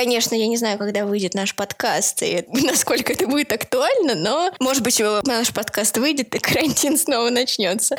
Конечно, 0.00 0.34
я 0.34 0.46
не 0.46 0.56
знаю, 0.56 0.78
когда 0.78 1.04
выйдет 1.04 1.34
наш 1.34 1.54
подкаст 1.54 2.22
и 2.22 2.42
насколько 2.64 3.12
это 3.12 3.26
будет 3.26 3.52
актуально, 3.52 4.14
но, 4.14 4.50
может 4.58 4.82
быть, 4.82 4.98
наш 5.24 5.52
подкаст 5.52 5.98
выйдет, 5.98 6.34
и 6.34 6.38
карантин 6.38 6.96
снова 6.96 7.28
начнется. 7.28 7.98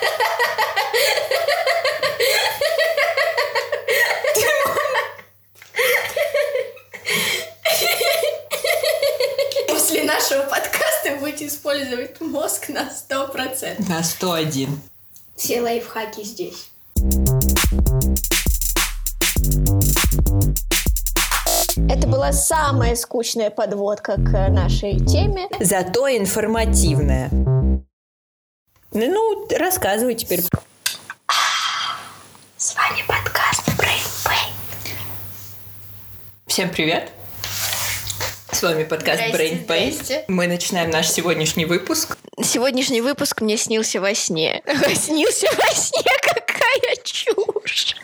После 9.70 10.02
нашего 10.02 10.42
подкаста 10.46 11.18
будете 11.20 11.46
использовать 11.46 12.20
мозг 12.20 12.70
на 12.70 12.90
100%. 12.90 13.88
На 13.88 14.04
101. 14.04 14.81
Все 15.36 15.62
лайфхаки 15.62 16.23
здесь. 16.23 16.72
Была 22.22 22.34
самая 22.34 22.95
скучная 22.95 23.49
подводка 23.49 24.14
к 24.14 24.50
нашей 24.50 25.00
теме. 25.00 25.48
Зато 25.59 26.08
информативная. 26.08 27.32
Ну, 28.91 29.48
рассказывай 29.58 30.14
теперь. 30.14 30.42
С 32.58 32.76
вами 32.76 33.04
подкаст 33.08 33.68
Brain 33.70 34.05
Pain. 34.23 34.54
Всем 36.45 36.70
привет. 36.70 37.09
С 38.52 38.62
вами 38.62 38.84
подкаст 38.84 39.23
Здрасте, 39.28 39.36
Brain 39.36 39.66
Pain. 39.66 39.92
здрасте. 39.92 40.26
Мы 40.28 40.45
начинаем 40.45 40.92
наш 40.92 41.09
сегодняшний 41.09 41.66
выпуск. 41.66 42.16
Сегодняшний 42.44 43.02
выпуск 43.02 43.42
мне 43.42 43.58
снился 43.58 44.00
во 44.00 44.14
сне. 44.14 44.62
Снился 44.94 45.48
во 45.58 45.73
сне, 45.73 46.12
какая 46.22 46.98
чушь. 47.03 47.95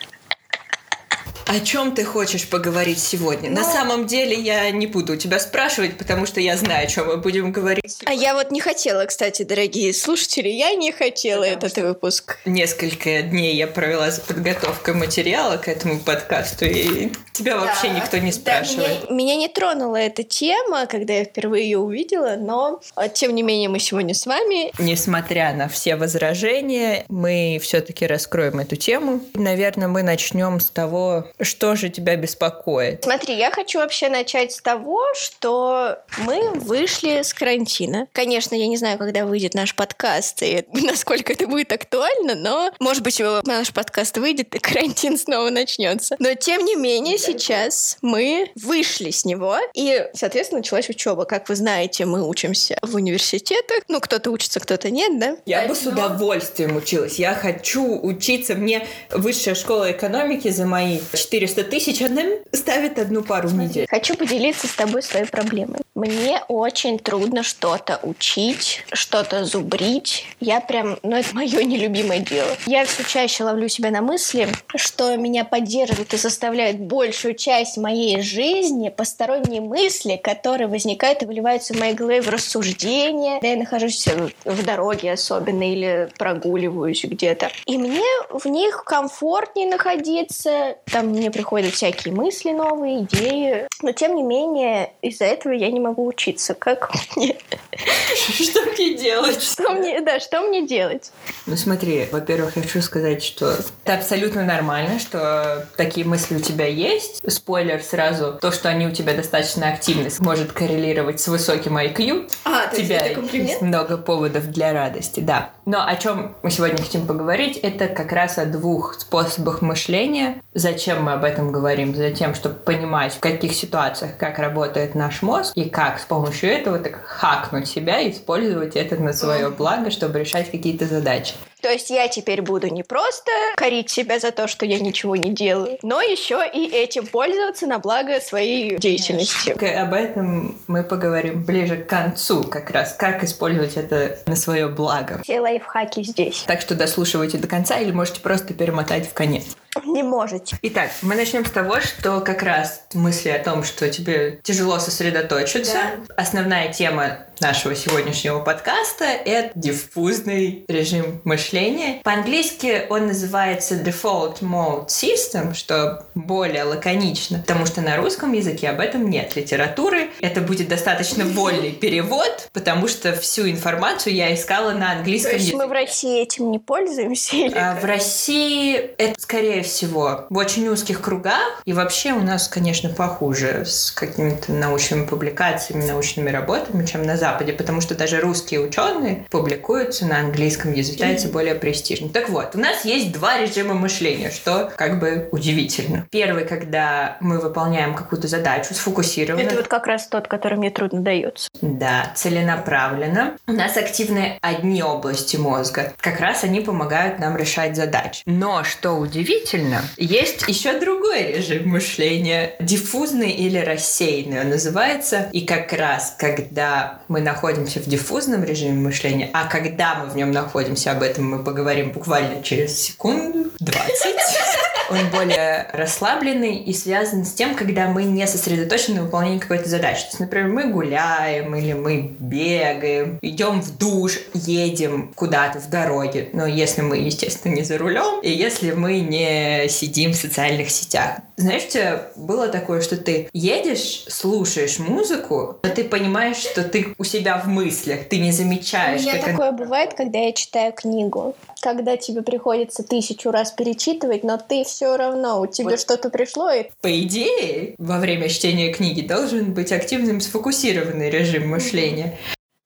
О 1.47 1.61
чем 1.61 1.95
ты 1.95 2.03
хочешь 2.03 2.45
поговорить 2.49 2.99
сегодня? 2.99 3.49
На 3.49 3.61
Ну- 3.61 3.71
самом 3.71 4.05
деле 4.05 4.35
я 4.35 4.69
не 4.71 4.85
буду 4.85 5.13
у 5.13 5.15
тебя 5.15 5.39
спрашивать, 5.39 5.97
потому 5.97 6.25
что 6.25 6.41
я 6.41 6.57
знаю, 6.57 6.83
о 6.85 6.87
чем 6.89 7.07
мы 7.07 7.17
будем 7.17 7.53
говорить. 7.53 7.99
А 8.05 8.11
я 8.13 8.33
вот 8.33 8.51
не 8.51 8.59
хотела, 8.59 9.05
кстати, 9.05 9.43
дорогие 9.43 9.93
слушатели, 9.93 10.49
я 10.49 10.73
не 10.75 10.91
хотела 10.91 11.45
этот 11.45 11.77
выпуск. 11.77 12.37
Несколько 12.43 13.21
дней 13.21 13.55
я 13.55 13.67
провела 13.67 14.11
за 14.11 14.19
подготовкой 14.21 14.95
материала 14.95 15.55
к 15.55 15.69
этому 15.69 15.99
подкасту, 15.99 16.65
и 16.65 17.11
тебя 17.31 17.55
вообще 17.57 17.87
Да. 17.87 17.93
никто 17.93 18.17
не 18.17 18.31
Да, 18.31 18.37
спрашивает. 18.37 19.09
меня, 19.09 19.15
меня 19.15 19.35
не 19.37 19.47
тронула 19.47 19.95
эта 19.95 20.23
тема, 20.23 20.85
когда 20.85 21.13
я 21.13 21.23
впервые 21.23 21.63
ее 21.63 21.77
увидела, 21.77 22.35
но 22.37 22.81
а, 22.95 23.07
тем 23.07 23.33
не 23.33 23.41
менее 23.43 23.69
мы 23.69 23.79
сегодня 23.79 24.13
с 24.13 24.25
вами. 24.25 24.73
Несмотря 24.79 25.53
на 25.53 25.69
все 25.69 25.95
возражения, 25.95 27.05
мы 27.07 27.57
все-таки 27.63 28.05
раскроем 28.05 28.59
эту 28.59 28.75
тему. 28.75 29.21
Наверное, 29.33 29.87
мы 29.87 30.03
начнем 30.03 30.59
с 30.59 30.69
того, 30.69 31.25
что 31.41 31.75
же 31.75 31.89
тебя 31.89 32.15
беспокоит. 32.15 33.03
Смотри, 33.03 33.35
я 33.35 33.51
хочу 33.51 33.79
вообще 33.79 34.09
начать 34.09 34.51
с 34.51 34.61
того, 34.61 35.01
что 35.15 35.99
мы 36.19 36.51
вышли 36.51 37.21
с 37.21 37.33
карантина. 37.33 38.07
Конечно, 38.11 38.55
я 38.55 38.67
не 38.67 38.77
знаю, 38.77 38.97
когда 38.97 39.25
выйдет 39.25 39.53
наш 39.53 39.75
подкаст 39.75 40.41
и 40.43 40.65
насколько 40.73 41.33
это 41.33 41.47
будет 41.47 41.71
актуально, 41.71 42.35
но, 42.35 42.71
может 42.79 43.03
быть, 43.03 43.21
наш 43.43 43.73
подкаст 43.73 44.17
выйдет 44.17 44.55
и 44.55 44.59
карантин 44.59 45.17
снова 45.17 45.49
начнется. 45.49 46.15
Но, 46.19 46.33
тем 46.33 46.65
не 46.65 46.75
менее, 46.75 47.17
сейчас 47.17 47.97
мы 48.01 48.51
вышли 48.55 49.11
с 49.11 49.25
него, 49.25 49.57
и, 49.73 50.07
соответственно, 50.13 50.59
началась 50.59 50.89
учеба. 50.89 51.25
Как 51.25 51.49
вы 51.49 51.55
знаете, 51.55 52.05
мы 52.05 52.27
учимся 52.27 52.77
в 52.81 52.95
университетах. 52.95 53.83
Ну, 53.87 53.99
кто-то 53.99 54.31
учится, 54.31 54.59
кто-то 54.59 54.89
нет, 54.89 55.19
да? 55.19 55.37
Я 55.45 55.67
бы 55.67 55.75
с 55.75 55.85
удовольствием 55.85 56.75
училась. 56.77 57.19
Я 57.19 57.33
хочу 57.33 57.99
учиться. 57.99 58.55
Мне 58.55 58.87
высшая 59.11 59.55
школа 59.55 59.91
экономики 59.91 60.49
за 60.49 60.65
мои 60.65 60.99
400 61.27 61.63
тысяч, 61.65 62.01
она 62.01 62.23
ставит 62.53 62.97
одну 62.97 63.21
пару 63.21 63.49
в 63.49 63.55
неделю. 63.55 63.85
Хочу 63.89 64.15
поделиться 64.15 64.67
с 64.67 64.71
тобой 64.71 65.03
своей 65.03 65.25
проблемой. 65.25 65.79
Мне 65.93 66.41
очень 66.47 66.99
трудно 66.99 67.43
что-то 67.43 67.99
учить, 68.03 68.83
что-то 68.93 69.43
зубрить. 69.43 70.25
Я 70.39 70.61
прям, 70.61 70.97
ну 71.03 71.17
это 71.17 71.35
мое 71.35 71.63
нелюбимое 71.63 72.19
дело. 72.19 72.49
Я 72.65 72.85
все 72.85 73.03
чаще 73.03 73.43
ловлю 73.43 73.67
себя 73.67 73.91
на 73.91 74.01
мысли, 74.01 74.47
что 74.75 75.15
меня 75.17 75.43
поддерживает 75.43 76.13
и 76.13 76.17
заставляет 76.17 76.79
большую 76.79 77.33
часть 77.33 77.77
моей 77.77 78.21
жизни 78.21 78.89
посторонние 78.89 79.61
мысли, 79.61 80.19
которые 80.21 80.67
возникают 80.67 81.23
и 81.23 81.25
выливаются 81.25 81.73
в 81.73 81.79
моей 81.79 81.93
голове 81.93 82.21
в 82.21 82.29
рассуждения. 82.29 83.39
Когда 83.41 83.49
я 83.49 83.57
нахожусь 83.57 84.07
в 84.45 84.63
дороге 84.63 85.11
особенно 85.11 85.69
или 85.69 86.09
прогуливаюсь 86.17 87.03
где-то. 87.03 87.49
И 87.65 87.77
мне 87.77 88.05
в 88.29 88.45
них 88.45 88.83
комфортнее 88.85 89.67
находиться. 89.67 90.77
Там 90.85 91.16
мне 91.17 91.31
приходят 91.31 91.73
всякие 91.73 92.13
мысли 92.13 92.51
новые, 92.51 93.03
идеи. 93.03 93.67
Но 93.81 93.91
тем 93.91 94.15
не 94.15 94.23
менее, 94.23 94.91
из-за 95.01 95.25
этого 95.25 95.53
я 95.53 95.69
не 95.71 95.79
могу 95.79 96.05
учиться. 96.05 96.53
Как 96.53 96.91
мне? 97.15 97.35
Что 98.17 98.61
мне 98.71 98.95
делать? 98.95 99.41
Что 99.41 99.71
мне, 99.73 100.01
да, 100.01 100.19
что 100.19 100.41
мне 100.41 100.65
делать? 100.65 101.11
Ну 101.45 101.55
смотри, 101.55 102.07
во-первых, 102.11 102.55
я 102.55 102.63
хочу 102.63 102.81
сказать, 102.81 103.23
что 103.23 103.51
это 103.83 103.93
абсолютно 103.93 104.43
нормально, 104.43 104.99
что 104.99 105.67
такие 105.77 106.05
мысли 106.05 106.35
у 106.35 106.39
тебя 106.39 106.65
есть. 106.65 107.21
Спойлер 107.31 107.81
сразу, 107.81 108.37
то, 108.41 108.51
что 108.51 108.69
они 108.69 108.87
у 108.87 108.91
тебя 108.91 109.13
достаточно 109.13 109.69
активны, 109.69 110.09
может 110.19 110.51
коррелировать 110.51 111.19
с 111.19 111.27
высоким 111.27 111.77
IQ. 111.77 112.31
А, 112.45 112.69
у 112.71 112.75
тебя 112.75 113.05
есть 113.05 113.61
много 113.61 113.97
поводов 113.97 114.47
для 114.47 114.73
радости, 114.73 115.19
да. 115.19 115.51
Но 115.65 115.85
о 115.85 115.95
чем 115.95 116.35
мы 116.43 116.51
сегодня 116.51 116.77
хотим 116.77 117.05
поговорить, 117.05 117.57
это 117.57 117.87
как 117.87 118.11
раз 118.11 118.37
о 118.37 118.45
двух 118.45 118.95
способах 118.99 119.61
мышления. 119.61 120.41
Зачем 120.53 121.03
мы 121.07 121.13
об 121.13 121.23
этом 121.23 121.53
говорим? 121.53 121.95
Затем, 121.95 122.35
чтобы 122.35 122.55
понимать, 122.55 123.13
в 123.13 123.19
каких 123.21 123.53
ситуациях, 123.53 124.17
как 124.17 124.39
работает 124.39 124.93
наш 124.93 125.21
мозг, 125.21 125.53
и 125.55 125.69
как 125.69 125.99
с 125.99 126.03
помощью 126.03 126.51
этого 126.51 126.79
так 126.79 127.01
хакнуть 127.05 127.67
себя 127.67 128.01
и 128.01 128.11
использовать 128.11 128.75
это 128.75 128.97
на 128.97 129.13
свое 129.13 129.49
благо, 129.49 129.89
чтобы 129.89 130.19
решать 130.19 130.51
какие-то 130.51 130.85
задачи. 130.85 131.33
То 131.61 131.69
есть 131.69 131.89
я 131.89 132.07
теперь 132.07 132.41
буду 132.41 132.67
не 132.67 132.83
просто 132.83 133.31
корить 133.55 133.89
себя 133.89 134.19
за 134.19 134.31
то, 134.31 134.47
что 134.47 134.65
я 134.65 134.79
ничего 134.79 135.15
не 135.15 135.33
делаю, 135.33 135.77
но 135.81 136.01
еще 136.01 136.43
и 136.53 136.67
этим 136.67 137.07
пользоваться 137.07 137.67
на 137.67 137.79
благо 137.79 138.19
своей 138.19 138.77
деятельности. 138.77 139.51
Об 139.51 139.93
этом 139.93 140.59
мы 140.67 140.83
поговорим 140.83 141.45
ближе 141.45 141.77
к 141.77 141.87
концу, 141.87 142.43
как 142.43 142.69
раз 142.69 142.93
как 142.93 143.23
использовать 143.23 143.75
это 143.75 144.19
на 144.27 144.35
свое 144.35 144.67
благо. 144.67 145.21
Все 145.23 145.39
лайфхаки 145.39 146.03
здесь. 146.03 146.43
Так 146.45 146.61
что 146.61 146.75
дослушивайте 146.75 147.37
до 147.37 147.47
конца 147.47 147.79
или 147.79 147.91
можете 147.91 148.19
просто 148.19 148.53
перемотать 148.53 149.07
в 149.07 149.13
конец. 149.13 149.55
Не 149.97 150.03
можете. 150.03 150.59
Итак, 150.61 150.91
мы 151.01 151.15
начнем 151.15 151.43
с 151.43 151.49
того, 151.49 151.79
что 151.79 152.21
как 152.21 152.43
раз 152.43 152.83
мысли 152.93 153.29
о 153.29 153.43
том, 153.43 153.63
что 153.63 153.89
тебе 153.89 154.39
тяжело 154.43 154.77
сосредоточиться. 154.77 155.79
Основная 156.15 156.71
тема 156.71 157.17
нашего 157.41 157.75
сегодняшнего 157.75 158.39
подкаста— 158.39 159.05
это 159.25 159.51
диффузный 159.55 160.65
режим 160.67 161.21
мышления. 161.23 162.01
По-английски 162.03 162.85
он 162.89 163.07
называется 163.07 163.75
Default 163.75 164.41
Mode 164.41 164.87
System, 164.87 165.53
что 165.53 166.05
более 166.15 166.63
лаконично, 166.63 167.39
потому 167.39 167.65
что 167.65 167.81
на 167.81 167.97
русском 167.97 168.33
языке 168.33 168.69
об 168.69 168.79
этом 168.79 169.09
нет 169.09 169.35
литературы. 169.35 170.09
Это 170.21 170.41
будет 170.41 170.67
достаточно 170.67 171.25
вольный 171.25 171.71
перевод, 171.71 172.49
потому 172.53 172.87
что 172.87 173.13
всю 173.13 173.49
информацию 173.49 174.15
я 174.15 174.33
искала 174.33 174.71
на 174.71 174.91
английском 174.91 175.35
языке. 175.35 175.55
мы 175.57 175.67
в 175.67 175.71
России 175.71 176.21
этим 176.21 176.51
не 176.51 176.59
пользуемся? 176.59 177.35
А? 177.55 177.75
В 177.79 177.85
России 177.85 178.75
это, 178.97 179.19
скорее 179.19 179.63
всего, 179.63 180.25
в 180.29 180.37
очень 180.37 180.67
узких 180.67 181.01
кругах. 181.01 181.61
И 181.65 181.73
вообще 181.73 182.13
у 182.13 182.21
нас, 182.21 182.47
конечно, 182.47 182.89
похуже 182.89 183.63
с 183.65 183.91
какими-то 183.91 184.51
научными 184.51 185.05
публикациями, 185.05 185.85
научными 185.85 186.29
работами, 186.29 186.85
чем 186.85 187.03
на 187.03 187.17
Западе, 187.17 187.26
потому 187.33 187.81
что 187.81 187.95
даже 187.95 188.19
русские 188.19 188.61
ученые 188.61 189.25
публикуются 189.29 190.05
на 190.05 190.19
английском 190.19 190.73
языке, 190.73 190.97
является 190.99 191.27
более 191.29 191.55
престижным. 191.55 192.09
Так 192.09 192.29
вот, 192.29 192.55
у 192.55 192.59
нас 192.59 192.85
есть 192.85 193.11
два 193.11 193.37
режима 193.39 193.73
мышления, 193.73 194.31
что 194.31 194.71
как 194.75 194.99
бы 194.99 195.29
удивительно. 195.31 196.07
Первый, 196.11 196.45
когда 196.45 197.17
мы 197.21 197.39
выполняем 197.39 197.93
какую-то 197.95 198.27
задачу 198.27 198.73
сфокусированно, 198.73 199.41
Это 199.45 199.55
вот 199.55 199.67
как 199.67 199.87
раз 199.87 200.07
тот, 200.07 200.27
который 200.27 200.57
мне 200.57 200.69
трудно 200.69 201.01
дается. 201.01 201.49
да, 201.61 202.11
целенаправленно. 202.15 203.37
У 203.47 203.51
нас 203.51 203.77
активны 203.77 204.37
одни 204.41 204.81
области 204.83 205.37
мозга. 205.37 205.93
Как 205.99 206.19
раз 206.19 206.43
они 206.43 206.61
помогают 206.61 207.19
нам 207.19 207.37
решать 207.37 207.75
задачи. 207.75 208.21
Но, 208.25 208.63
что 208.63 208.93
удивительно, 208.93 209.81
есть 209.97 210.47
еще 210.47 210.79
другой 210.79 211.33
режим 211.33 211.69
мышления. 211.69 212.53
Диффузный 212.59 213.31
или 213.31 213.57
рассеянный 213.59 214.41
он 214.41 214.49
называется. 214.49 215.29
И 215.31 215.45
как 215.45 215.73
раз, 215.73 216.15
когда 216.17 216.99
мы 217.07 217.16
находимся 217.21 217.79
в 217.79 217.85
диффузном 217.85 218.43
режиме 218.43 218.79
мышления, 218.79 219.29
а 219.33 219.47
когда 219.47 219.95
мы 219.95 220.09
в 220.09 220.15
нем 220.15 220.31
находимся, 220.31 220.91
об 220.91 221.03
этом 221.03 221.29
мы 221.29 221.43
поговорим 221.43 221.91
буквально 221.91 222.43
через 222.43 222.79
секунду, 222.79 223.51
20. 223.59 223.87
Он 224.89 225.09
более 225.09 225.69
расслабленный 225.73 226.57
и 226.57 226.73
связан 226.73 227.25
с 227.25 227.33
тем, 227.33 227.55
когда 227.55 227.87
мы 227.87 228.03
не 228.03 228.25
сосредоточены 228.25 228.97
на 228.97 229.03
выполнении 229.03 229.39
какой-то 229.39 229.67
задачи. 229.67 230.01
То 230.01 230.07
есть, 230.07 230.19
например, 230.21 230.47
мы 230.47 230.71
гуляем 230.71 231.53
или 231.55 231.73
мы 231.73 232.15
бегаем, 232.19 233.19
идем 233.21 233.61
в 233.61 233.77
душ, 233.77 234.19
едем 234.33 235.11
куда-то 235.13 235.59
в 235.59 235.69
дороге. 235.69 236.29
Но 236.31 236.45
если 236.45 236.81
мы, 236.81 236.97
естественно, 236.97 237.53
не 237.53 237.63
за 237.63 237.77
рулем, 237.77 238.21
и 238.21 238.31
если 238.31 238.71
мы 238.71 239.01
не 239.01 239.67
сидим 239.67 240.13
в 240.13 240.15
социальных 240.15 240.69
сетях. 240.71 241.19
Знаешь, 241.37 241.65
у 241.65 241.69
тебя 241.69 242.07
было 242.15 242.47
такое, 242.47 242.81
что 242.81 242.97
ты 242.97 243.29
едешь, 243.31 244.05
слушаешь 244.07 244.79
музыку, 244.79 245.59
но 245.61 245.69
ты 245.69 245.83
понимаешь, 245.83 246.37
что 246.37 246.63
ты 246.63 246.95
у 246.97 247.03
себя 247.03 247.37
в 247.37 247.47
мыслях, 247.47 248.05
ты 248.09 248.17
не 248.17 248.31
замечаешь. 248.31 249.01
У 249.01 249.03
меня 249.07 249.21
такое 249.23 249.51
бывает, 249.51 249.93
когда 249.93 250.17
я 250.17 250.33
читаю 250.33 250.73
книгу. 250.73 251.35
Когда 251.61 251.95
тебе 251.95 252.23
приходится 252.23 252.81
тысячу 252.81 253.29
раз 253.29 253.51
перечитывать, 253.51 254.23
но 254.23 254.39
ты 254.39 254.63
все 254.63 254.97
равно, 254.97 255.39
у 255.39 255.45
тебя 255.45 255.71
Вот. 255.71 255.79
что-то 255.79 256.09
пришло, 256.09 256.49
и 256.49 256.65
По 256.81 256.99
идее, 257.03 257.75
во 257.77 257.99
время 257.99 258.29
чтения 258.29 258.73
книги 258.73 259.01
должен 259.01 259.53
быть 259.53 259.71
активным 259.71 260.21
сфокусированный 260.21 261.11
режим 261.11 261.49
мышления. 261.49 262.17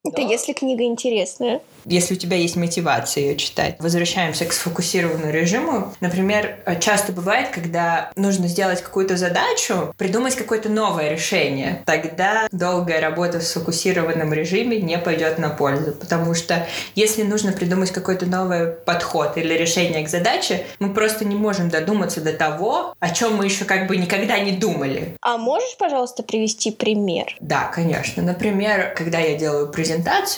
Это 0.04 0.22
если 0.22 0.54
книга 0.54 0.84
интересная. 0.84 1.62
если 1.86 2.14
у 2.14 2.18
тебя 2.18 2.38
есть 2.38 2.56
мотивация 2.56 3.24
ее 3.24 3.36
читать. 3.38 3.76
Возвращаемся 3.80 4.46
к 4.46 4.54
сфокусированному 4.54 5.32
режиму. 5.32 5.94
Например, 6.00 6.58
часто 6.80 7.12
бывает, 7.12 7.50
когда 7.50 8.12
нужно 8.16 8.48
сделать 8.48 8.82
какую-то 8.82 9.18
задачу, 9.18 9.94
придумать 9.98 10.36
какое-то 10.36 10.70
новое 10.70 11.12
решение. 11.12 11.84
Тогда 11.86 12.48
долгая 12.52 13.02
работа 13.02 13.40
в 13.40 13.44
сфокусированном 13.44 14.34
режиме 14.34 14.80
не 14.80 14.98
пойдет 14.98 15.38
на 15.38 15.50
пользу. 15.50 15.94
Потому 15.94 16.34
что 16.34 16.68
если 16.96 17.24
нужно 17.24 17.52
придумать 17.52 17.92
какой-то 17.92 18.26
новый 18.26 18.68
подход 18.72 19.38
или 19.38 19.54
решение 19.54 20.04
к 20.04 20.10
задаче, 20.10 20.66
мы 20.80 20.94
просто 20.94 21.26
не 21.26 21.36
можем 21.36 21.70
додуматься 21.70 22.22
до 22.22 22.34
того, 22.34 22.96
о 23.00 23.10
чем 23.10 23.36
мы 23.36 23.46
еще 23.46 23.66
как 23.66 23.88
бы 23.88 23.98
никогда 23.98 24.40
не 24.40 24.52
думали. 24.52 25.16
А 25.22 25.38
можешь, 25.38 25.78
пожалуйста, 25.78 26.24
привести 26.24 26.72
пример? 26.72 27.36
Да, 27.40 27.72
конечно. 27.74 28.24
Например, 28.24 28.94
когда 28.96 29.20
я 29.20 29.38
делаю 29.38 29.68
презентацию, 29.72 29.91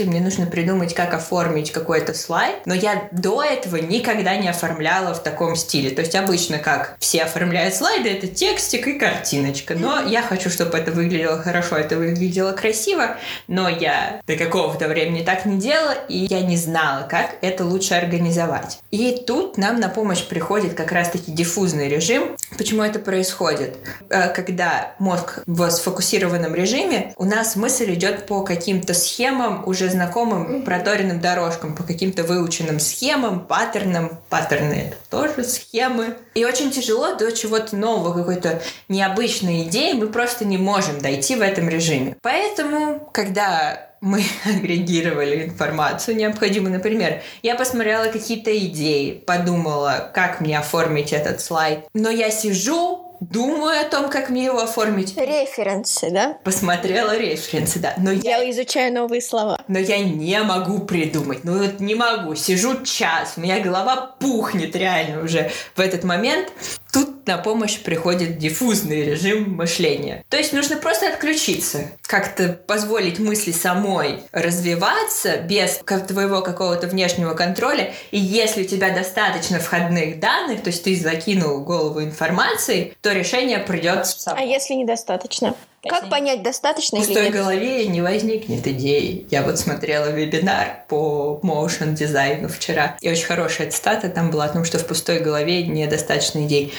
мне 0.05 0.19
нужно 0.19 0.45
придумать, 0.45 0.93
как 0.93 1.13
оформить 1.13 1.71
какой-то 1.71 2.13
слайд, 2.13 2.55
но 2.65 2.73
я 2.73 3.07
до 3.11 3.43
этого 3.43 3.77
никогда 3.77 4.35
не 4.35 4.47
оформляла 4.49 5.13
в 5.13 5.23
таком 5.23 5.55
стиле. 5.55 5.89
То 5.91 6.01
есть 6.01 6.15
обычно 6.15 6.59
как 6.59 6.95
все 6.99 7.23
оформляют 7.23 7.75
слайды, 7.75 8.09
это 8.09 8.27
текстик 8.27 8.87
и 8.87 8.93
картиночка. 8.93 9.75
Но 9.75 10.01
я 10.01 10.21
хочу, 10.21 10.49
чтобы 10.49 10.77
это 10.77 10.91
выглядело 10.91 11.41
хорошо, 11.41 11.75
это 11.75 11.97
выглядело 11.97 12.51
красиво, 12.53 13.17
но 13.47 13.69
я 13.69 14.21
до 14.27 14.35
какого-то 14.35 14.87
времени 14.87 15.23
так 15.23 15.45
не 15.45 15.57
делала, 15.57 15.95
и 16.07 16.17
я 16.29 16.41
не 16.41 16.57
знала, 16.57 17.07
как 17.09 17.35
это 17.41 17.65
лучше 17.65 17.93
организовать. 17.93 18.79
И 18.91 19.23
тут 19.25 19.57
нам 19.57 19.79
на 19.79 19.89
помощь 19.89 20.23
приходит 20.23 20.73
как 20.73 20.91
раз-таки 20.91 21.31
диффузный 21.31 21.89
режим. 21.89 22.35
Почему 22.57 22.83
это 22.83 22.99
происходит? 22.99 23.77
Э, 24.09 24.29
Когда 24.29 24.93
мозг 24.99 25.39
в 25.45 25.69
сфокусированном 25.69 26.55
режиме, 26.55 27.13
у 27.17 27.25
нас 27.25 27.55
мысль 27.55 27.93
идет 27.93 28.25
по 28.25 28.41
каким-то 28.41 28.93
схемам, 28.93 29.42
уже 29.65 29.89
знакомым 29.89 30.63
проторенным 30.63 31.19
дорожкам, 31.19 31.75
по 31.75 31.83
каким-то 31.83 32.23
выученным 32.23 32.79
схемам, 32.79 33.41
паттернам. 33.41 34.19
Паттерны— 34.29 34.73
это 34.87 34.97
тоже 35.09 35.43
схемы. 35.43 36.17
И 36.35 36.45
очень 36.45 36.71
тяжело 36.71 37.15
до 37.15 37.31
чего-то 37.31 37.75
нового, 37.75 38.13
какой-то 38.13 38.61
необычной 38.89 39.63
идеи 39.63 39.93
мы 39.93 40.07
просто 40.07 40.45
не 40.45 40.57
можем 40.57 40.99
дойти 40.99 41.35
в 41.35 41.41
этом 41.41 41.69
режиме. 41.69 42.17
Поэтому, 42.21 43.09
когда 43.13 43.93
мы 44.03 44.21
агрегировали 44.45 45.45
информацию 45.45 46.17
необходимую. 46.17 46.73
Например, 46.73 47.21
я 47.41 47.55
посмотрела 47.55 48.11
какие-то 48.11 48.55
идеи, 48.67 49.23
подумала, 49.25 50.11
как 50.13 50.41
мне 50.41 50.59
оформить 50.59 51.13
этот 51.13 51.39
слайд. 51.39 51.85
Но 51.93 52.09
я 52.09 52.29
сижу, 52.29 53.02
думаю 53.29 53.79
о 53.81 53.83
том, 53.89 54.09
как 54.09 54.29
мне 54.29 54.45
его 54.45 54.61
оформить. 54.61 55.15
Референсы, 55.17 56.09
да? 56.11 56.37
Посмотрела 56.43 57.17
референсы, 57.17 57.79
да. 57.79 57.93
Но 57.97 58.11
я, 58.11 58.37
Я 58.37 58.51
изучаю 58.51 58.93
новые 58.93 59.21
слова. 59.21 59.59
но 59.67 59.79
я 59.79 59.99
не 59.99 60.41
могу 60.43 60.79
придумать. 60.79 61.43
Ну 61.43 61.57
вот 61.57 61.79
не 61.79 61.95
могу. 61.95 62.35
Сижу 62.35 62.83
час, 62.83 63.33
у 63.37 63.41
меня 63.41 63.59
голова 63.59 64.15
пухнет 64.19 64.75
реально 64.75 65.23
уже 65.23 65.51
в 65.75 65.79
этот 65.79 66.03
момент. 66.03 66.51
Тут 66.93 67.25
на 67.25 67.39
помощь 67.39 67.79
приходит 67.79 68.37
диффузный 68.37 69.03
режим 69.03 69.55
мышления. 69.55 70.23
То 70.29 70.37
есть 70.37 70.53
нужно 70.53 70.77
просто 70.77 71.09
отключиться, 71.09 71.91
как-то 72.03 72.49
позволить 72.49 73.17
мысли 73.17 73.51
самой 73.51 74.19
развиваться 74.31 75.37
без 75.37 75.81
твоего 76.07 76.41
какого-то 76.41 76.85
внешнего 76.85 77.33
контроля. 77.33 77.93
И 78.11 78.19
если 78.19 78.63
у 78.63 78.67
тебя 78.67 78.93
достаточно 78.93 79.59
входных 79.59 80.19
данных, 80.19 80.61
то 80.61 80.69
есть 80.69 80.83
ты 80.83 80.95
закинул 80.95 81.63
голову 81.63 82.03
информации, 82.03 82.95
то 83.01 83.11
решение 83.11 83.57
придет 83.57 84.05
само. 84.05 84.37
А 84.39 84.43
если 84.43 84.75
недостаточно? 84.75 85.55
Как 85.89 86.09
понять, 86.09 86.43
достаточно 86.43 86.99
В 86.99 87.05
пустой 87.05 87.29
голове 87.29 87.85
не 87.87 88.01
возникнет 88.01 88.65
идеи. 88.67 89.25
Я 89.29 89.43
вот 89.43 89.59
смотрела 89.59 90.07
вебинар 90.07 90.83
по 90.87 91.39
motion 91.43 91.93
дизайну 91.93 92.47
вчера, 92.47 92.97
и 93.01 93.09
очень 93.09 93.25
хорошая 93.25 93.69
цитата 93.69 94.09
там 94.09 94.31
была 94.31 94.45
о 94.45 94.49
том, 94.49 94.65
что 94.65 94.79
в 94.79 94.87
пустой 94.87 95.19
голове 95.19 95.63
недостаточно 95.67 96.45
идей. 96.45 96.73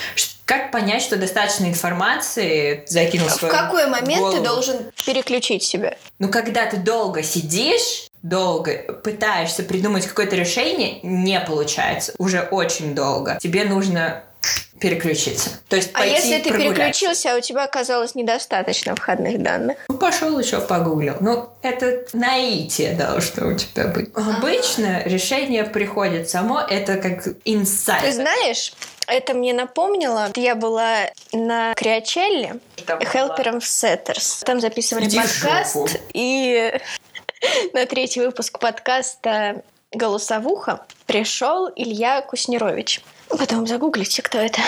Как 0.45 0.71
понять, 0.73 1.03
что 1.03 1.17
достаточно 1.17 1.67
информации 1.67 2.85
закинул 2.87 3.29
в 3.29 3.33
В 3.33 3.37
свою 3.37 3.55
какой 3.55 3.87
момент 3.87 4.21
голову? 4.21 4.37
ты 4.37 4.43
должен 4.43 4.77
переключить 5.07 5.63
себя? 5.63 5.97
Ну, 6.19 6.29
когда 6.29 6.67
ты 6.67 6.77
долго 6.77 7.23
сидишь, 7.23 8.09
долго 8.23 8.75
пытаешься 9.03 9.63
придумать 9.63 10.07
какое-то 10.07 10.37
решение, 10.37 11.01
не 11.03 11.41
получается. 11.41 12.13
Уже 12.19 12.43
очень 12.43 12.95
долго. 12.95 13.39
Тебе 13.41 13.65
нужно 13.65 14.23
переключиться. 14.81 15.51
То 15.69 15.77
есть 15.77 15.91
А 15.95 16.01
пойти 16.01 16.29
если 16.29 16.43
ты 16.43 16.53
переключился, 16.53 17.33
а 17.33 17.37
у 17.37 17.41
тебя 17.41 17.65
оказалось 17.65 18.15
недостаточно 18.15 18.95
входных 18.95 19.43
данных? 19.43 19.79
Ну, 19.89 19.97
пошел 19.97 20.39
еще 20.39 20.61
погуглил. 20.61 21.17
Ну, 21.21 21.49
это 21.63 22.05
наитие 22.13 22.93
должно 22.93 23.49
у 23.49 23.55
тебя 23.55 23.87
быть. 23.89 24.11
Обычно 24.15 25.03
решение 25.05 25.65
приходит 25.65 26.29
само, 26.29 26.61
это 26.61 26.97
как 26.97 27.27
инсайт. 27.45 28.03
Ты 28.03 28.13
знаешь, 28.13 28.73
это 29.07 29.35
мне 29.35 29.53
напомнило, 29.53 30.31
я 30.35 30.55
была 30.55 31.11
на 31.33 31.75
Криачелле, 31.75 32.57
хелпером 33.11 33.61
в 33.61 33.67
Сеттерс. 33.67 34.43
Там 34.45 34.61
записывали 34.61 35.07
Иди 35.07 35.19
подкаст, 35.19 36.01
и 36.13 36.73
на 37.73 37.87
третий 37.87 38.21
выпуск 38.21 38.59
подкаста 38.59 39.63
«Голосовуха» 39.93 40.85
пришел 41.07 41.71
Илья 41.75 42.23
Куснерович. 42.23 43.01
Потом 43.29 43.67
загуглите, 43.67 44.23
кто 44.23 44.39
это. 44.39 44.61